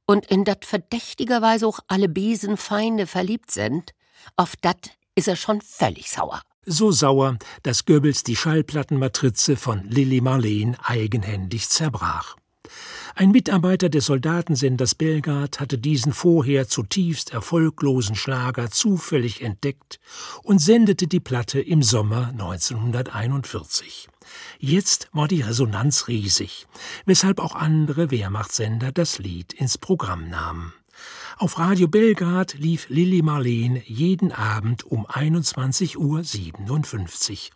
[0.06, 3.94] und in dat verdächtigerweise auch alle Besenfeinde verliebt sind,
[4.36, 6.42] auf dat ist er schon völlig sauer.
[6.66, 12.36] So sauer, dass Goebbels die Schallplattenmatrize von Lilly Marleen eigenhändig zerbrach.
[13.16, 20.00] Ein Mitarbeiter des Soldatensenders Belgrad hatte diesen vorher zutiefst erfolglosen Schlager zufällig entdeckt
[20.44, 24.08] und sendete die Platte im Sommer 1941.
[24.60, 26.68] Jetzt war die Resonanz riesig,
[27.06, 30.74] weshalb auch andere Wehrmachtssender das Lied ins Programm nahmen.
[31.38, 37.56] Auf Radio Belgrad lief Lilly Marleen jeden Abend um 21.57 Uhr.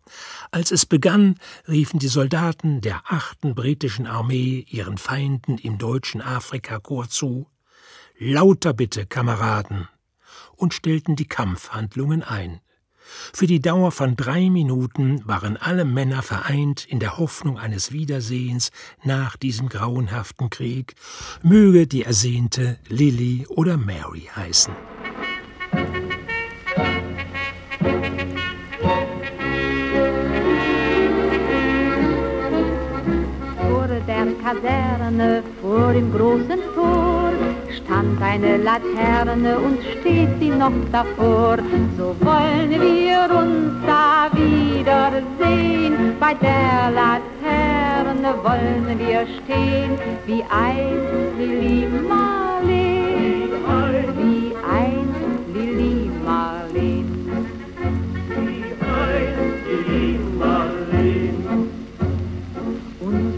[0.50, 1.36] Als es begann,
[1.68, 7.48] riefen die Soldaten der achten britischen Armee ihren Feinden im deutschen Afrikakorps zu
[8.18, 9.90] Lauter bitte, Kameraden,
[10.56, 12.62] und stellten die Kampfhandlungen ein.
[13.34, 18.72] Für die Dauer von drei Minuten waren alle Männer vereint in der Hoffnung eines Wiedersehens
[19.04, 20.96] nach diesem grauenhaften Krieg,
[21.42, 24.74] möge die ersehnte Lily oder Mary heißen.
[34.46, 37.32] Kaserne, vor dem großen Tor,
[37.78, 41.58] stand eine Laterne und steht sie noch davor.
[41.98, 46.14] So wollen wir uns da wiedersehen.
[46.20, 53.50] Bei der Laterne wollen wir stehen, wie einst Lili Marleen,
[54.20, 56.55] wie einst Lili Marleen.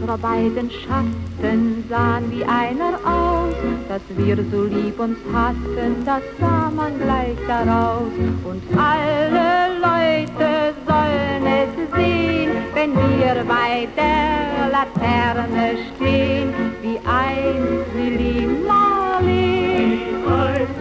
[0.08, 3.54] Unsere beiden Schatten sahen wie einer aus,
[3.90, 8.14] dass wir so lieb uns hassten, das sah man gleich daraus.
[8.46, 18.48] Und alle Leute sollen es sehen, wenn wir bei der Laterne stehen, wie einst Lili
[18.66, 20.00] Marleen,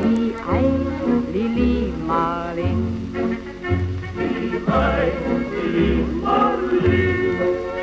[0.02, 3.10] wie einst Lili Marleen.
[4.14, 7.75] Wie einst Lili Marleen.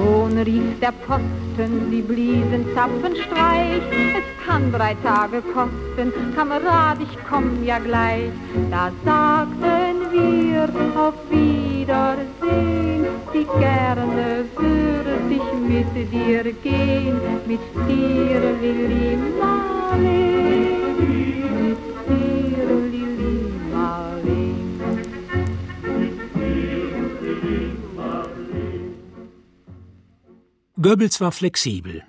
[0.00, 3.82] Schon rief der Posten, sie bliesen Zapfenstreich.
[4.16, 8.30] Es kann drei Tage kosten, Kamerad, ich komm ja gleich.
[8.70, 19.18] Da sagten wir auf Wiedersehen, die gerne würde ich mit dir gehen, mit dir, Lili
[19.38, 20.79] Marleen, mit
[30.82, 32.02] Goebbels war flexibel.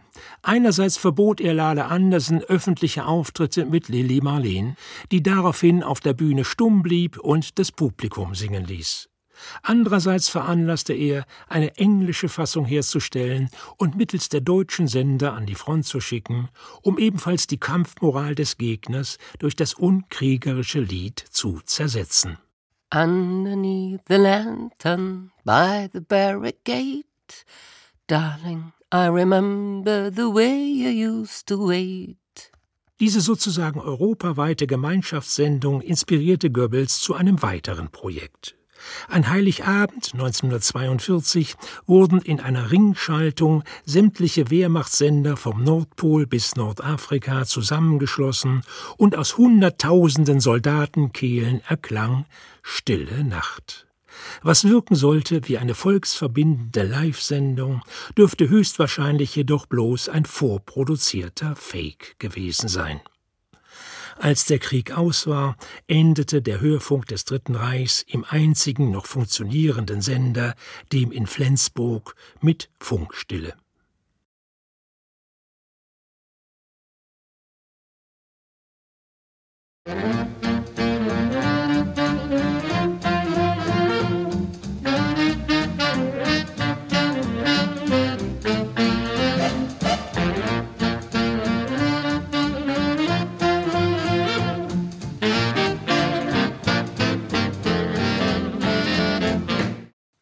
[0.44, 4.78] Einerseits verbot er Lale Andersen öffentliche Auftritte mit Lilly Marleen,
[5.12, 9.10] die daraufhin auf der Bühne stumm blieb und das Publikum singen ließ.
[9.62, 15.86] Andererseits veranlasste er, eine englische Fassung herzustellen und mittels der deutschen Sender an die Front
[15.86, 16.48] zu schicken,
[16.82, 22.38] um ebenfalls die Kampfmoral des Gegners durch das unkriegerische Lied zu zersetzen.
[22.94, 27.04] Underneath the lantern by the barricade
[28.12, 32.18] Darling, I remember the way you used to wait.
[33.00, 38.58] Diese sozusagen europaweite Gemeinschaftssendung inspirierte Goebbels zu einem weiteren Projekt.
[39.08, 41.56] An Heiligabend 1942
[41.86, 48.64] wurden in einer Ringschaltung sämtliche Wehrmachtssender vom Nordpol bis Nordafrika zusammengeschlossen
[48.98, 52.26] und aus Hunderttausenden Soldatenkehlen erklang
[52.62, 53.88] Stille Nacht.
[54.42, 57.82] Was wirken sollte wie eine volksverbindende Live-Sendung,
[58.18, 63.02] dürfte höchstwahrscheinlich jedoch bloß ein vorproduzierter Fake gewesen sein.
[64.18, 65.58] Als der Krieg aus war,
[65.88, 70.56] endete der Hörfunk des Dritten Reichs im einzigen noch funktionierenden Sender,
[70.92, 73.56] dem in Flensburg, mit Funkstille.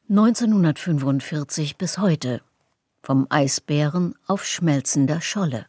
[0.10, 2.42] 1945 bis heute.
[3.04, 5.68] Vom Eisbären auf schmelzender Scholle.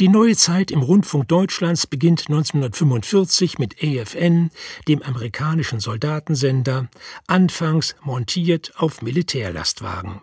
[0.00, 4.50] Die neue Zeit im Rundfunk Deutschlands beginnt 1945 mit AFN,
[4.88, 6.88] dem amerikanischen Soldatensender,
[7.26, 10.22] anfangs montiert auf Militärlastwagen.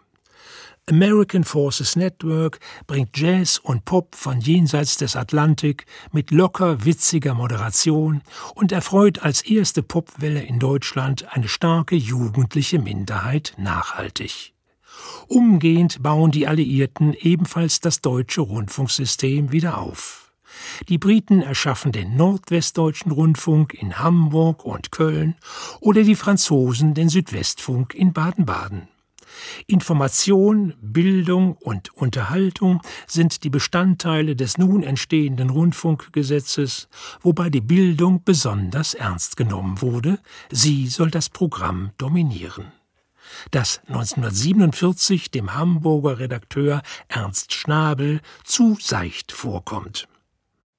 [0.87, 8.21] American Forces Network bringt Jazz und Pop von jenseits des Atlantik mit locker witziger Moderation
[8.53, 14.53] und erfreut als erste Popwelle in Deutschland eine starke jugendliche Minderheit nachhaltig.
[15.27, 20.31] Umgehend bauen die Alliierten ebenfalls das deutsche Rundfunksystem wieder auf.
[20.87, 25.35] Die Briten erschaffen den Nordwestdeutschen Rundfunk in Hamburg und Köln
[25.79, 28.87] oder die Franzosen den Südwestfunk in Baden-Baden.
[29.67, 36.87] Information, Bildung und Unterhaltung sind die Bestandteile des nun entstehenden Rundfunkgesetzes,
[37.21, 40.19] wobei die Bildung besonders ernst genommen wurde,
[40.51, 42.71] sie soll das Programm dominieren
[43.51, 50.07] das 1947 dem Hamburger Redakteur Ernst Schnabel zu seicht vorkommt.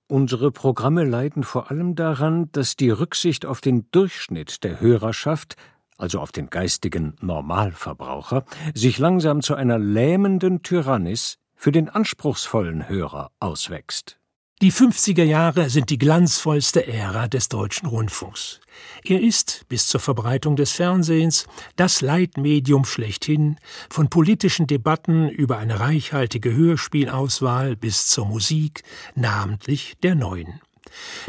[0.09, 5.57] Unsere Programme leiden vor allem daran, dass die Rücksicht auf den Durchschnitt der Hörerschaft
[5.97, 8.45] also auf den geistigen Normalverbraucher,
[8.75, 14.19] sich langsam zu einer lähmenden Tyrannis für den anspruchsvollen Hörer auswächst.
[14.63, 18.61] Die 50er Jahre sind die glanzvollste Ära des deutschen Rundfunks.
[19.05, 23.59] Er ist, bis zur Verbreitung des Fernsehens, das Leitmedium schlechthin,
[23.91, 28.83] von politischen Debatten über eine reichhaltige Hörspielauswahl bis zur Musik,
[29.15, 30.63] namentlich der neuen.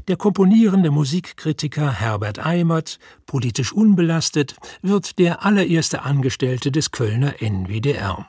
[0.07, 8.27] Der komponierende Musikkritiker Herbert Eimert, politisch unbelastet, wird der allererste Angestellte des Kölner NWDR.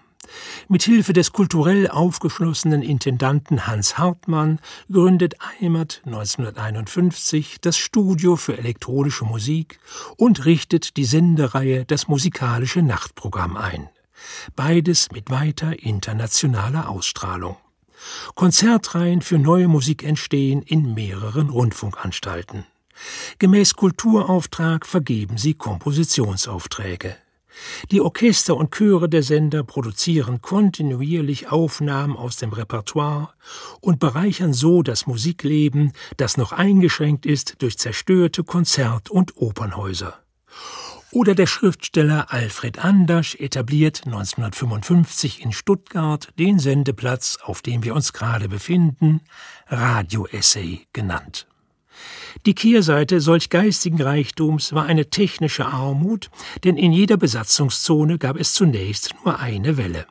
[0.68, 4.60] Mit Hilfe des kulturell aufgeschlossenen Intendanten Hans Hartmann
[4.90, 9.78] gründet Eimert 1951 das Studio für elektronische Musik
[10.16, 13.88] und richtet die Sendereihe Das musikalische Nachtprogramm ein.
[14.56, 17.56] Beides mit weiter internationaler Ausstrahlung.
[18.34, 22.64] Konzertreihen für neue Musik entstehen in mehreren Rundfunkanstalten.
[23.38, 27.16] Gemäß Kulturauftrag vergeben sie Kompositionsaufträge.
[27.90, 33.30] Die Orchester und Chöre der Sender produzieren kontinuierlich Aufnahmen aus dem Repertoire
[33.80, 40.20] und bereichern so das Musikleben, das noch eingeschränkt ist durch zerstörte Konzert- und Opernhäuser.
[41.10, 48.12] Oder der Schriftsteller Alfred Andersch etabliert 1955 in Stuttgart den Sendeplatz, auf dem wir uns
[48.12, 49.22] gerade befinden,
[49.68, 51.46] Radio-Essay genannt.
[52.46, 56.30] Die Kehrseite solch geistigen Reichtums war eine technische Armut,
[56.64, 60.06] denn in jeder Besatzungszone gab es zunächst nur eine Welle,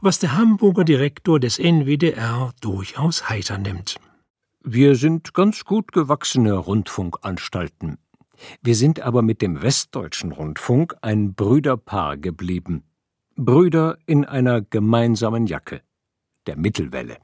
[0.00, 3.96] was der Hamburger Direktor des NWDR durchaus heiter nimmt.
[4.64, 7.98] Wir sind ganz gut gewachsene Rundfunkanstalten,
[8.62, 12.84] wir sind aber mit dem Westdeutschen Rundfunk ein Brüderpaar geblieben.
[13.36, 15.82] Brüder in einer gemeinsamen Jacke,
[16.46, 17.18] der Mittelwelle.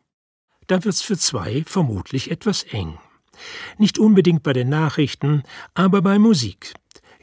[0.67, 2.99] Da wird's für zwei vermutlich etwas eng.
[3.79, 5.43] Nicht unbedingt bei den Nachrichten,
[5.75, 6.75] aber bei Musik.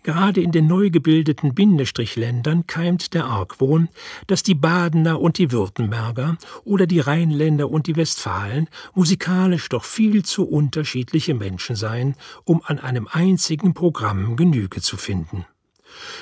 [0.06, 3.90] Gerade in den neu gebildeten Bindestrichländern keimt der Argwohn,
[4.28, 10.24] dass die Badener und die Württemberger oder die Rheinländer und die Westfalen musikalisch doch viel
[10.24, 15.48] zu unterschiedliche Menschen seien, um an einem einzigen Programm Genüge zu finden.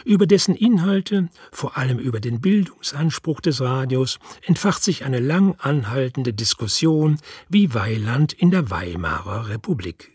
[0.06, 6.32] Über dessen Inhalte, vor allem über den Bildungsanspruch des Radios, entfacht sich eine lang anhaltende
[6.32, 7.18] Diskussion
[7.50, 10.13] wie Weiland in der Weimarer Republik.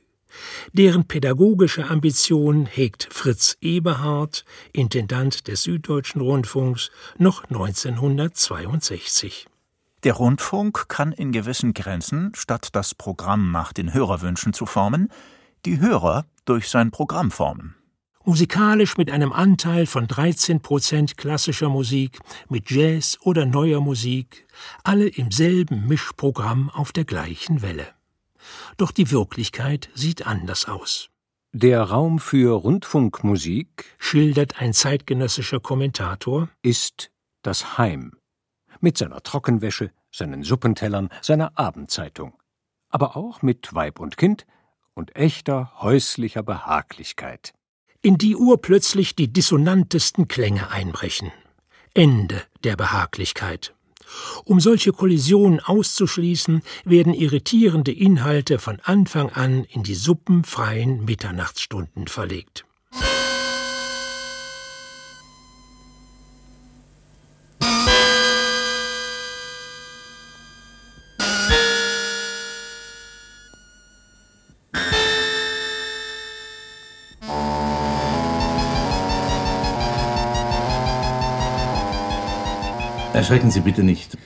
[0.73, 9.47] Deren pädagogische Ambition hegt Fritz Eberhard, Intendant des Süddeutschen Rundfunks, noch 1962.
[10.05, 15.09] Der Rundfunk kann in gewissen Grenzen, statt das Programm nach den Hörerwünschen zu formen,
[15.65, 17.75] die Hörer durch sein Programm formen.
[18.25, 22.19] Musikalisch mit einem Anteil von 13 Prozent klassischer Musik,
[22.49, 24.47] mit Jazz oder neuer Musik,
[24.85, 27.98] alle im selben Mischprogramm auf der gleichen Welle.
[28.77, 31.11] Doch die Wirklichkeit sieht anders aus.
[31.53, 37.11] Der Raum für Rundfunkmusik, schildert ein zeitgenössischer Kommentator, ist
[37.43, 38.13] das Heim.
[38.81, 42.35] Mit seiner Trockenwäsche, seinen Suppentellern, seiner Abendzeitung.
[42.91, 44.47] Aber auch mit Weib und Kind
[44.95, 47.55] und echter häuslicher Behaglichkeit.
[48.03, 51.33] In die Uhr plötzlich die dissonantesten Klänge einbrechen.
[51.95, 53.75] Ende der Behaglichkeit.
[54.45, 62.65] Um solche Kollisionen auszuschließen, werden irritierende Inhalte von Anfang an in die suppenfreien Mitternachtsstunden verlegt.
[83.29, 84.17] Erschrecken Sie bitte nicht.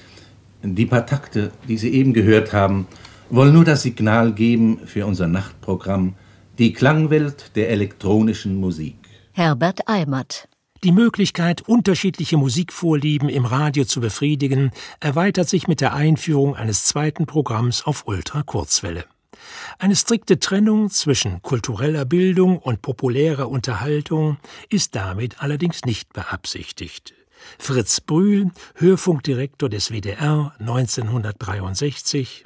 [0.62, 2.86] Die paar Takte, die Sie eben gehört haben,
[3.30, 6.14] wollen nur das Signal geben für unser Nachtprogramm
[6.56, 8.94] Die Klangwelt der elektronischen Musik.
[9.32, 10.48] Herbert Eimert
[10.84, 17.26] die Möglichkeit, unterschiedliche Musikvorlieben im Radio zu befriedigen, erweitert sich mit der Einführung eines zweiten
[17.26, 19.04] Programms auf Ultrakurzwelle.
[19.80, 24.38] Eine strikte Trennung zwischen kultureller Bildung und populärer Unterhaltung
[24.70, 27.14] ist damit allerdings nicht beabsichtigt.
[27.58, 32.44] Fritz Brühl, Hörfunkdirektor des WDR 1963.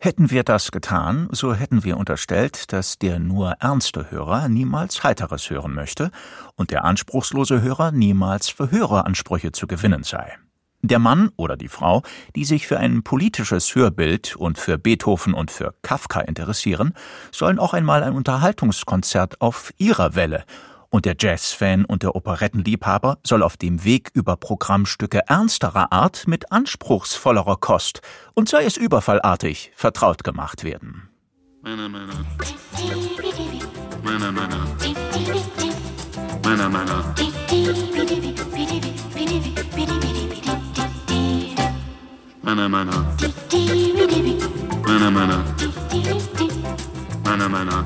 [0.00, 5.50] Hätten wir das getan, so hätten wir unterstellt, dass der nur ernste Hörer niemals Heiteres
[5.50, 6.12] hören möchte
[6.54, 10.38] und der anspruchslose Hörer niemals für Höreransprüche zu gewinnen sei.
[10.82, 12.04] Der Mann oder die Frau,
[12.36, 16.94] die sich für ein politisches Hörbild und für Beethoven und für Kafka interessieren,
[17.32, 20.44] sollen auch einmal ein Unterhaltungskonzert auf ihrer Welle
[20.90, 26.52] und der Jazzfan und der Operettenliebhaber soll auf dem Weg über Programmstücke ernsterer Art mit
[26.52, 28.00] anspruchsvollerer Kost
[28.34, 31.08] und sei es überfallartig vertraut gemacht werden.
[31.62, 32.12] Meiner, meiner.
[34.02, 34.66] Meiner, meiner.
[47.24, 47.84] Meiner, meiner.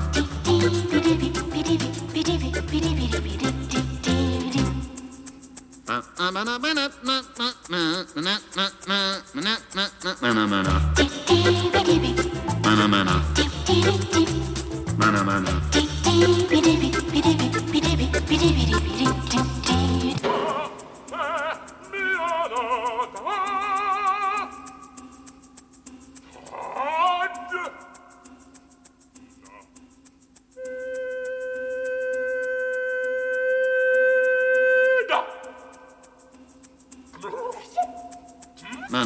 [23.15, 23.32] Oh,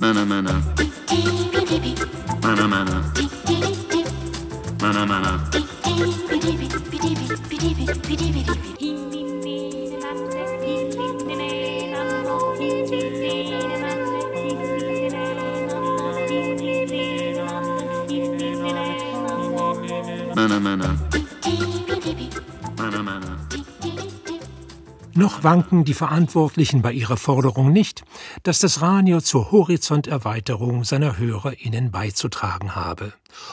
[0.00, 0.62] Mana mana.
[2.42, 3.02] Mana mana.
[4.80, 5.48] Mana mana.
[25.14, 28.04] Noch wanken die Verantwortlichen bei ihrer Forderung nicht,
[28.42, 33.12] dass das Radio zur Horizonterweiterung seiner HörerInnen beizutragen habe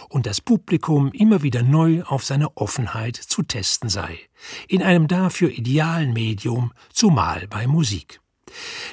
[0.10, 4.20] und das Publikum immer wieder neu auf seine Offenheit zu testen sei,
[4.68, 8.22] in einem dafür idealen Medium, zumal bei Musik.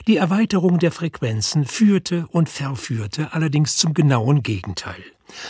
[0.07, 5.05] Die Erweiterung der Frequenzen führte und verführte allerdings zum genauen Gegenteil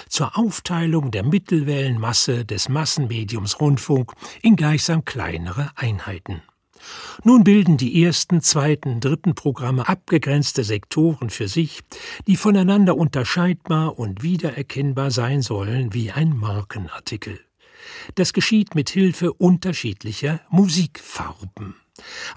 [0.08, 4.12] zur Aufteilung der Mittelwellenmasse des Massenmediums Rundfunk
[4.42, 6.42] in gleichsam kleinere Einheiten.
[7.24, 11.80] Nun bilden die ersten, zweiten, dritten Programme abgegrenzte Sektoren für sich,
[12.26, 17.40] die voneinander unterscheidbar und wiedererkennbar sein sollen wie ein Markenartikel.
[18.14, 21.74] Das geschieht mit Hilfe unterschiedlicher Musikfarben.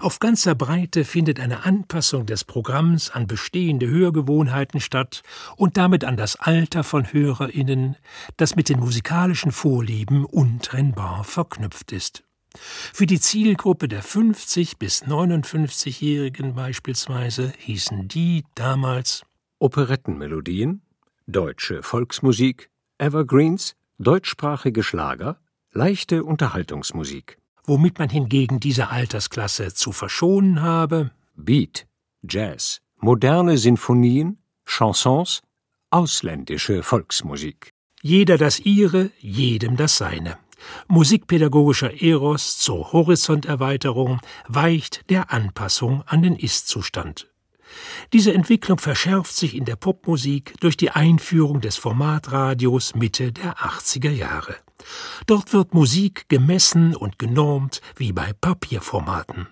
[0.00, 5.22] Auf ganzer Breite findet eine Anpassung des Programms an bestehende Hörgewohnheiten statt
[5.56, 7.96] und damit an das Alter von Hörerinnen,
[8.36, 12.25] das mit den musikalischen Vorlieben untrennbar verknüpft ist.
[12.58, 19.22] Für die Zielgruppe der 50 bis 59-Jährigen beispielsweise hießen die damals
[19.58, 20.82] Operettenmelodien,
[21.26, 25.38] deutsche Volksmusik, Evergreens, deutschsprachige Schlager,
[25.72, 27.38] leichte Unterhaltungsmusik.
[27.64, 31.86] Womit man hingegen diese Altersklasse zu verschonen habe, Beat,
[32.22, 35.42] Jazz, moderne Sinfonien, Chansons,
[35.90, 37.72] ausländische Volksmusik.
[38.02, 40.38] Jeder das ihre, jedem das seine.
[40.88, 47.28] Musikpädagogischer Eros zur Horizonterweiterung weicht der Anpassung an den Ist-Zustand.
[48.12, 54.10] Diese Entwicklung verschärft sich in der Popmusik durch die Einführung des Formatradios Mitte der 80er
[54.10, 54.56] Jahre.
[55.26, 59.48] Dort wird Musik gemessen und genormt wie bei Papierformaten.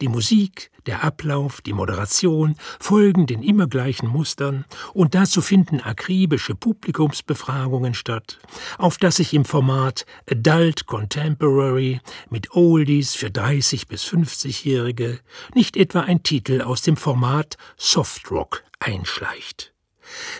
[0.00, 6.54] Die Musik, der Ablauf, die Moderation folgen den immer gleichen Mustern und dazu finden akribische
[6.54, 8.38] Publikumsbefragungen statt,
[8.78, 15.20] auf das sich im Format Adult Contemporary mit Oldies für 30 bis 50-Jährige
[15.54, 19.75] nicht etwa ein Titel aus dem Format Softrock einschleicht.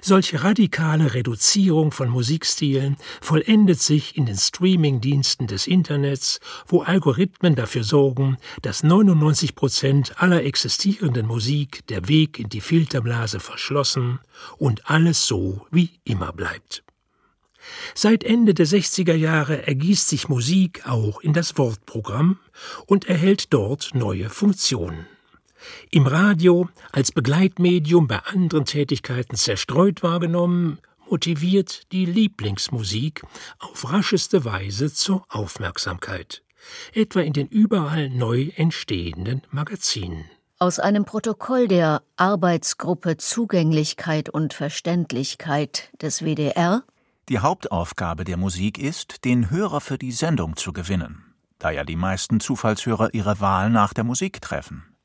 [0.03, 7.85] Solche radikale Reduzierung von Musikstilen vollendet sich in den Streaming-Diensten des Internets, wo Algorithmen dafür
[7.85, 14.21] sorgen, dass 99 Prozent aller existierenden Musik der Weg in die Filterblase verschlossen
[14.59, 16.83] und alles so wie immer bleibt.
[17.95, 22.39] Seit Ende der 60er Jahre ergießt sich Musik auch in das Wortprogramm
[22.87, 25.07] und erhält dort neue Funktionen.
[25.91, 33.23] Im Radio als Begleitmedium bei anderen Tätigkeiten zerstreut wahrgenommen, motiviert die Lieblingsmusik
[33.59, 36.43] auf rascheste Weise zur Aufmerksamkeit,
[36.93, 40.25] etwa in den überall neu entstehenden Magazinen.
[40.59, 46.83] Aus einem Protokoll der Arbeitsgruppe Zugänglichkeit und Verständlichkeit des WDR
[47.29, 51.97] Die Hauptaufgabe der Musik ist, den Hörer für die Sendung zu gewinnen, da ja die
[51.97, 54.96] meisten Zufallshörer ihre Wahl nach der Musik treffen.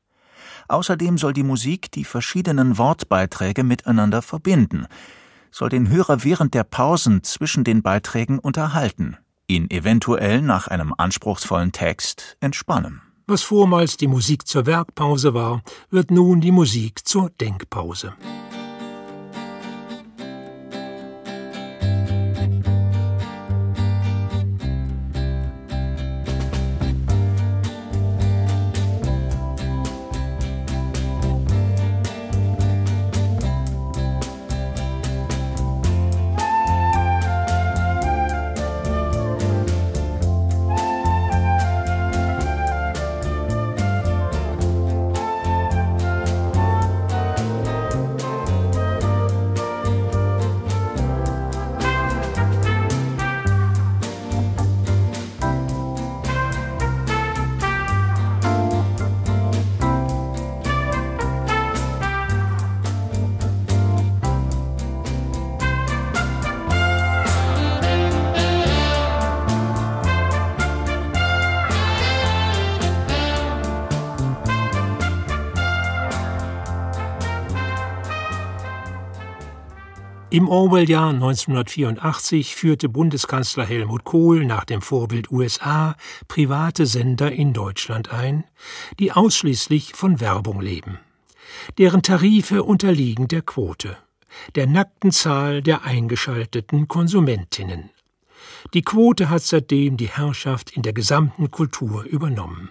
[0.68, 4.86] Außerdem soll die Musik die verschiedenen Wortbeiträge miteinander verbinden,
[5.50, 11.72] soll den Hörer während der Pausen zwischen den Beiträgen unterhalten, ihn eventuell nach einem anspruchsvollen
[11.72, 13.02] Text entspannen.
[13.26, 18.14] Was vormals die Musik zur Werkpause war, wird nun die Musik zur Denkpause.
[80.32, 85.94] Im Orwell-Jahr 1984 führte Bundeskanzler Helmut Kohl nach dem Vorbild USA
[86.26, 88.44] private Sender in Deutschland ein,
[88.98, 90.98] die ausschließlich von Werbung leben.
[91.76, 93.98] Deren Tarife unterliegen der Quote,
[94.54, 97.90] der nackten Zahl der eingeschalteten Konsumentinnen.
[98.72, 102.70] Die Quote hat seitdem die Herrschaft in der gesamten Kultur übernommen.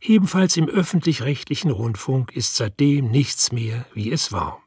[0.00, 4.60] Ebenfalls im öffentlich-rechtlichen Rundfunk ist seitdem nichts mehr, wie es war.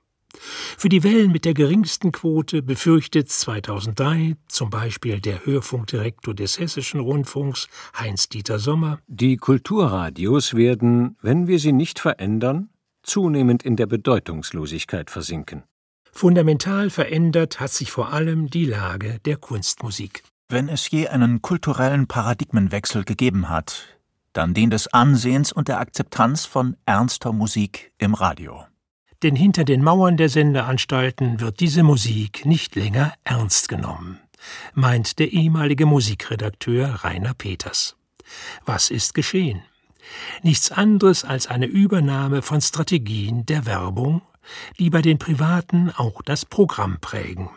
[0.78, 7.00] Für die Wellen mit der geringsten Quote befürchtet 2003 zum Beispiel der Hörfunkdirektor des Hessischen
[7.00, 7.68] Rundfunks
[7.98, 12.70] Heinz-Dieter Sommer, die Kulturradios werden, wenn wir sie nicht verändern,
[13.04, 15.64] zunehmend in der Bedeutungslosigkeit versinken.
[16.12, 20.24] Fundamental verändert hat sich vor allem die Lage der Kunstmusik.
[20.50, 23.88] Wenn es je einen kulturellen Paradigmenwechsel gegeben hat,
[24.34, 28.64] dann den des Ansehens und der Akzeptanz von ernster Musik im Radio
[29.24, 34.20] denn hinter den Mauern der Sendeanstalten wird diese Musik nicht länger ernst genommen,
[34.74, 37.96] meint der ehemalige Musikredakteur Rainer Peters.
[38.66, 39.64] Was ist geschehen?
[40.42, 44.22] Nichts anderes als eine Übernahme von Strategien der Werbung,
[44.78, 47.50] die bei den Privaten auch das Programm prägen.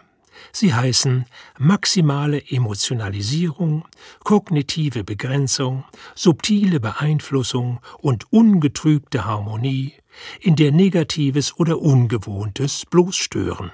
[0.52, 1.24] Sie heißen
[1.58, 3.84] maximale Emotionalisierung,
[4.22, 9.94] kognitive Begrenzung, subtile Beeinflussung und ungetrübte Harmonie,
[10.40, 13.72] in der Negatives oder Ungewohntes bloß stören.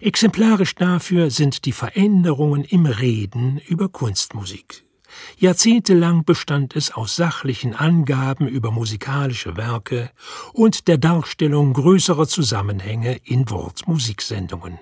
[0.00, 4.84] Exemplarisch dafür sind die Veränderungen im Reden über Kunstmusik.
[5.38, 10.10] Jahrzehntelang bestand es aus sachlichen Angaben über musikalische Werke
[10.52, 14.78] und der Darstellung größerer Zusammenhänge in Wortmusiksendungen.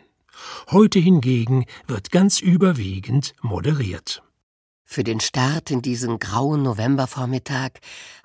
[0.70, 4.22] Heute hingegen wird ganz überwiegend moderiert.
[4.88, 7.72] Für den Start in diesen grauen Novembervormittag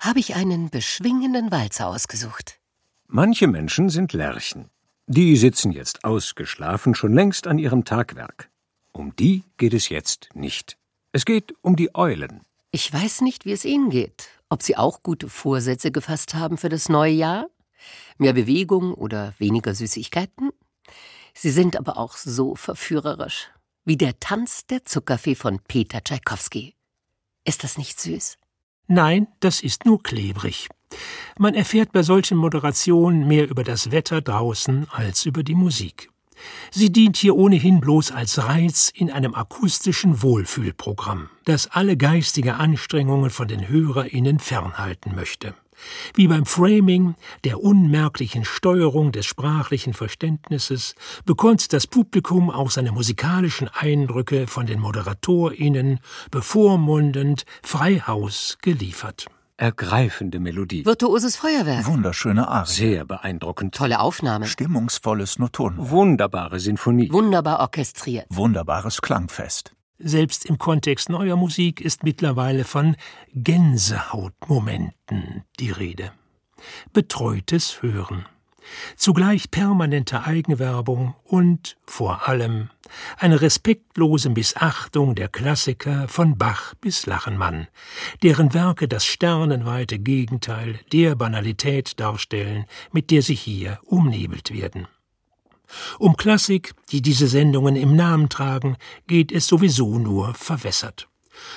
[0.00, 2.60] habe ich einen beschwingenden Walzer ausgesucht.
[3.08, 4.70] Manche Menschen sind Lerchen.
[5.06, 8.48] Die sitzen jetzt ausgeschlafen schon längst an ihrem Tagwerk.
[8.92, 10.78] Um die geht es jetzt nicht.
[11.10, 12.42] Es geht um die Eulen.
[12.70, 14.28] Ich weiß nicht, wie es Ihnen geht.
[14.48, 17.50] Ob Sie auch gute Vorsätze gefasst haben für das neue Jahr?
[18.18, 20.50] Mehr Bewegung oder weniger Süßigkeiten?
[21.34, 23.50] Sie sind aber auch so verführerisch.
[23.84, 26.76] Wie der Tanz der Zuckerfee von Peter Tschaikowski.
[27.44, 28.36] Ist das nicht süß?
[28.86, 30.68] Nein, das ist nur klebrig.
[31.36, 36.10] Man erfährt bei solchen Moderationen mehr über das Wetter draußen als über die Musik.
[36.70, 43.30] Sie dient hier ohnehin bloß als Reiz in einem akustischen Wohlfühlprogramm, das alle geistige Anstrengungen
[43.30, 45.56] von den HörerInnen fernhalten möchte.
[46.14, 47.14] Wie beim Framing,
[47.44, 54.80] der unmerklichen Steuerung des sprachlichen Verständnisses, bekommt das Publikum auch seine musikalischen Eindrücke von den
[54.80, 59.26] ModeratorInnen bevormundend Freihaus geliefert.
[59.56, 60.84] Ergreifende Melodie.
[60.84, 61.86] Virtuoses Feuerwerk.
[61.86, 62.68] Wunderschöne Arie.
[62.68, 63.74] Sehr beeindruckend.
[63.74, 64.46] Tolle Aufnahme.
[64.46, 65.74] Stimmungsvolles Noton.
[65.78, 67.12] Wunderbare Sinfonie.
[67.12, 68.26] Wunderbar orchestriert.
[68.28, 69.72] Wunderbares Klangfest.
[69.98, 72.96] Selbst im Kontext neuer Musik ist mittlerweile von
[73.34, 76.10] Gänsehautmomenten die Rede.
[76.92, 78.26] Betreutes Hören.
[78.96, 82.70] Zugleich permanente Eigenwerbung und vor allem
[83.18, 87.66] eine respektlose Missachtung der Klassiker von Bach bis Lachenmann,
[88.22, 94.86] deren Werke das sternenweite Gegenteil der Banalität darstellen, mit der sie hier umnebelt werden.
[95.98, 101.08] Um Klassik, die diese Sendungen im Namen tragen, geht es sowieso nur verwässert.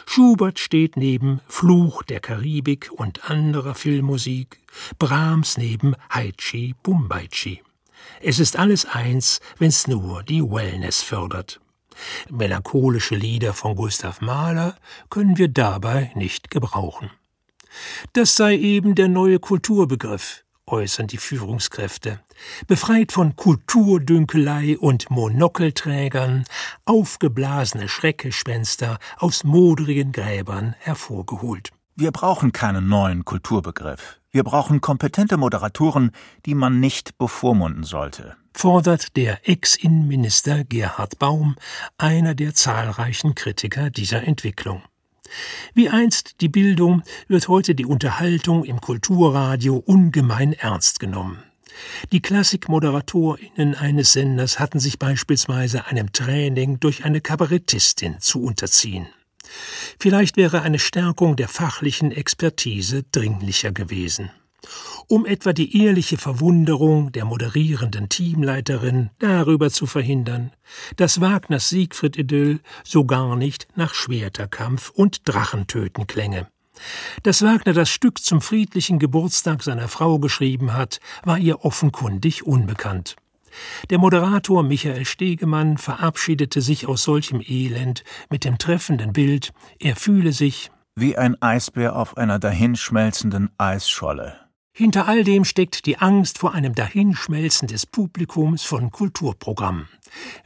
[0.06, 4.60] Schubert steht neben Fluch der Karibik und anderer Filmmusik,
[5.00, 7.62] Brahms neben Haichi Bumbaichi.
[8.22, 11.60] Es ist alles eins, wenn's nur die Wellness fördert.
[12.30, 14.76] Melancholische Lieder von Gustav Mahler
[15.10, 17.10] können wir dabei nicht gebrauchen.
[18.14, 22.20] Das sei eben der neue Kulturbegriff, äußern die Führungskräfte,
[22.68, 26.46] befreit von Kulturdünkelei und Monokelträgern,
[26.86, 31.72] aufgeblasene Schreckgespenster aus modrigen Gräbern hervorgeholt.
[31.96, 34.20] Wir brauchen keinen neuen Kulturbegriff.
[34.32, 36.12] Wir brauchen kompetente Moderatoren,
[36.46, 38.36] die man nicht bevormunden sollte.
[38.54, 41.56] Fordert der Ex-Innenminister Gerhard Baum,
[41.98, 44.82] einer der zahlreichen Kritiker dieser Entwicklung.
[45.74, 51.44] Wie einst die Bildung wird heute die Unterhaltung im Kulturradio ungemein ernst genommen.
[52.12, 59.08] Die Klassikmoderatorinnen eines Senders hatten sich beispielsweise einem Training durch eine Kabarettistin zu unterziehen.
[60.00, 64.32] Vielleicht wäre eine Stärkung der fachlichen Expertise dringlicher gewesen
[65.08, 70.52] um etwa die ehrliche Verwunderung der moderierenden Teamleiterin darüber zu verhindern,
[70.96, 76.48] dass Wagners Siegfried-Idyll so gar nicht nach Schwerterkampf und Drachentöten klänge.
[77.24, 83.16] Dass Wagner das Stück zum friedlichen Geburtstag seiner Frau geschrieben hat, war ihr offenkundig unbekannt.
[83.90, 90.34] Der Moderator Michael Stegemann verabschiedete sich aus solchem Elend mit dem treffenden Bild, er fühle
[90.34, 94.45] sich wie ein Eisbär auf einer dahinschmelzenden Eisscholle.
[94.78, 99.88] Hinter all dem steckt die Angst vor einem Dahinschmelzen des Publikums von Kulturprogrammen,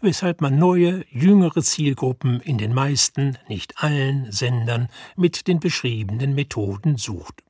[0.01, 6.97] weshalb man neue, jüngere Zielgruppen in den meisten, nicht allen Sendern mit den beschriebenen Methoden
[6.97, 7.41] sucht.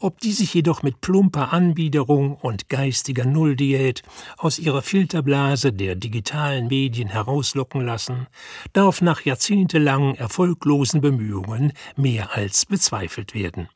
[0.00, 4.02] Ob die sich jedoch mit plumper Anbiederung und geistiger Nulldiät
[4.36, 8.26] aus ihrer Filterblase der digitalen Medien herauslocken lassen,
[8.72, 13.68] darf nach jahrzehntelangen erfolglosen Bemühungen mehr als bezweifelt werden.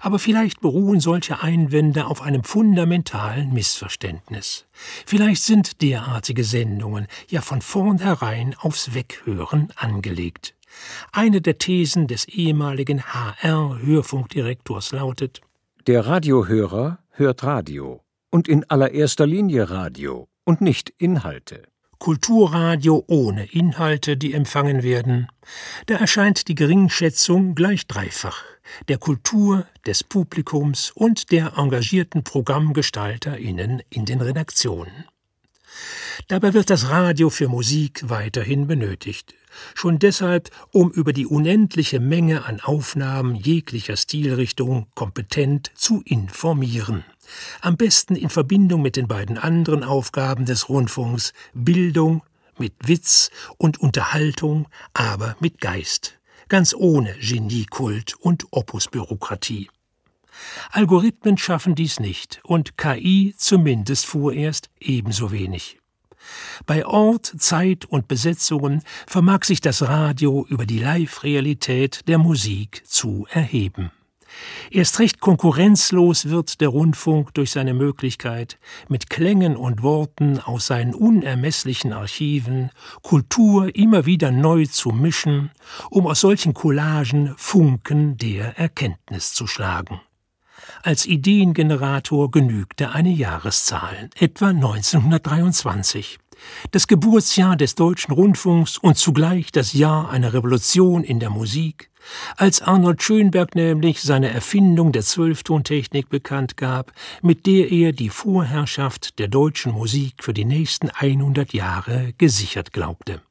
[0.00, 4.66] Aber vielleicht beruhen solche Einwände auf einem fundamentalen Missverständnis.
[5.06, 10.54] Vielleicht sind derartige Sendungen ja von vornherein aufs Weghören angelegt.
[11.12, 15.40] Eine der Thesen des ehemaligen HR-Hörfunkdirektors lautet
[15.86, 21.62] Der Radiohörer hört Radio und in allererster Linie Radio und nicht Inhalte.
[21.98, 25.28] Kulturradio ohne Inhalte, die empfangen werden,
[25.86, 28.42] da erscheint die Geringschätzung gleich dreifach
[28.88, 35.04] der Kultur, des Publikums und der engagierten ProgrammgestalterInnen in den Redaktionen.
[36.28, 39.34] Dabei wird das Radio für Musik weiterhin benötigt.
[39.74, 47.04] Schon deshalb, um über die unendliche Menge an Aufnahmen jeglicher Stilrichtung kompetent zu informieren.
[47.60, 52.22] Am besten in Verbindung mit den beiden anderen Aufgaben des Rundfunks Bildung
[52.58, 56.18] mit Witz und Unterhaltung, aber mit Geist
[56.48, 59.70] ganz ohne Geniekult und Opusbürokratie.
[60.70, 65.78] Algorithmen schaffen dies nicht und KI zumindest vorerst ebenso wenig.
[66.66, 73.26] Bei Ort, Zeit und Besetzungen vermag sich das Radio über die Live-Realität der Musik zu
[73.30, 73.90] erheben.
[74.70, 78.58] Erst recht konkurrenzlos wird der Rundfunk durch seine Möglichkeit,
[78.88, 82.70] mit Klängen und Worten aus seinen unermesslichen Archiven
[83.02, 85.50] Kultur immer wieder neu zu mischen,
[85.90, 90.00] um aus solchen Collagen Funken der Erkenntnis zu schlagen.
[90.82, 96.18] Als Ideengenerator genügte eine Jahreszahl, etwa 1923
[96.70, 101.90] das Geburtsjahr des deutschen Rundfunks und zugleich das Jahr einer Revolution in der Musik,
[102.36, 106.92] als Arnold Schönberg nämlich seine Erfindung der Zwölftontechnik bekannt gab,
[107.22, 113.22] mit der er die Vorherrschaft der deutschen Musik für die nächsten 100 Jahre gesichert glaubte.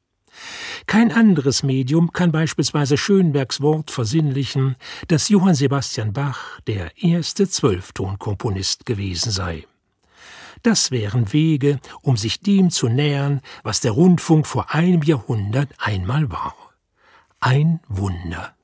[0.88, 4.76] Kein anderes Medium kann beispielsweise Schönbergs Wort versinnlichen,
[5.08, 9.66] dass Johann Sebastian Bach der erste Zwölftonkomponist gewesen sei.
[10.64, 16.32] Das wären Wege, um sich dem zu nähern, was der Rundfunk vor einem Jahrhundert einmal
[16.32, 16.56] war.
[17.42, 18.56] Ein Wunder.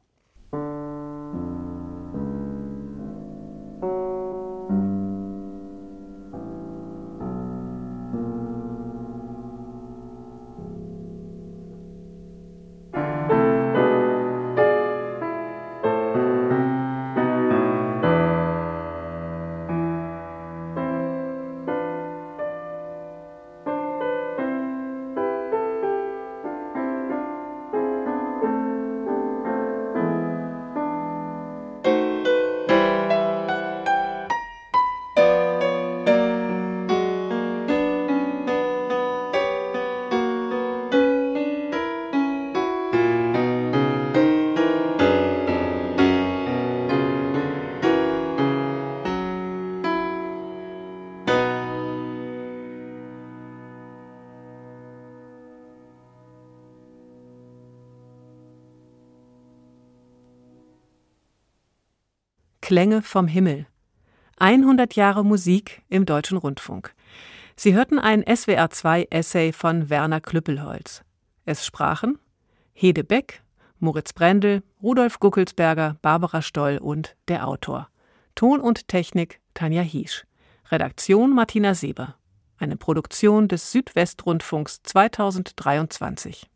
[62.70, 63.65] Klänge vom Himmel.
[64.38, 66.93] 100 Jahre Musik im Deutschen Rundfunk.
[67.55, 71.03] Sie hörten ein SWR2-Essay von Werner Klüppelholz.
[71.45, 72.20] Es sprachen
[72.74, 73.41] Hede Beck,
[73.80, 77.89] Moritz Brendel, Rudolf Guckelsberger, Barbara Stoll und der Autor.
[78.36, 80.28] Ton und Technik Tanja Hiesch.
[80.70, 82.17] Redaktion Martina Seber.
[82.59, 86.47] Eine Produktion des Südwestrundfunks 2023.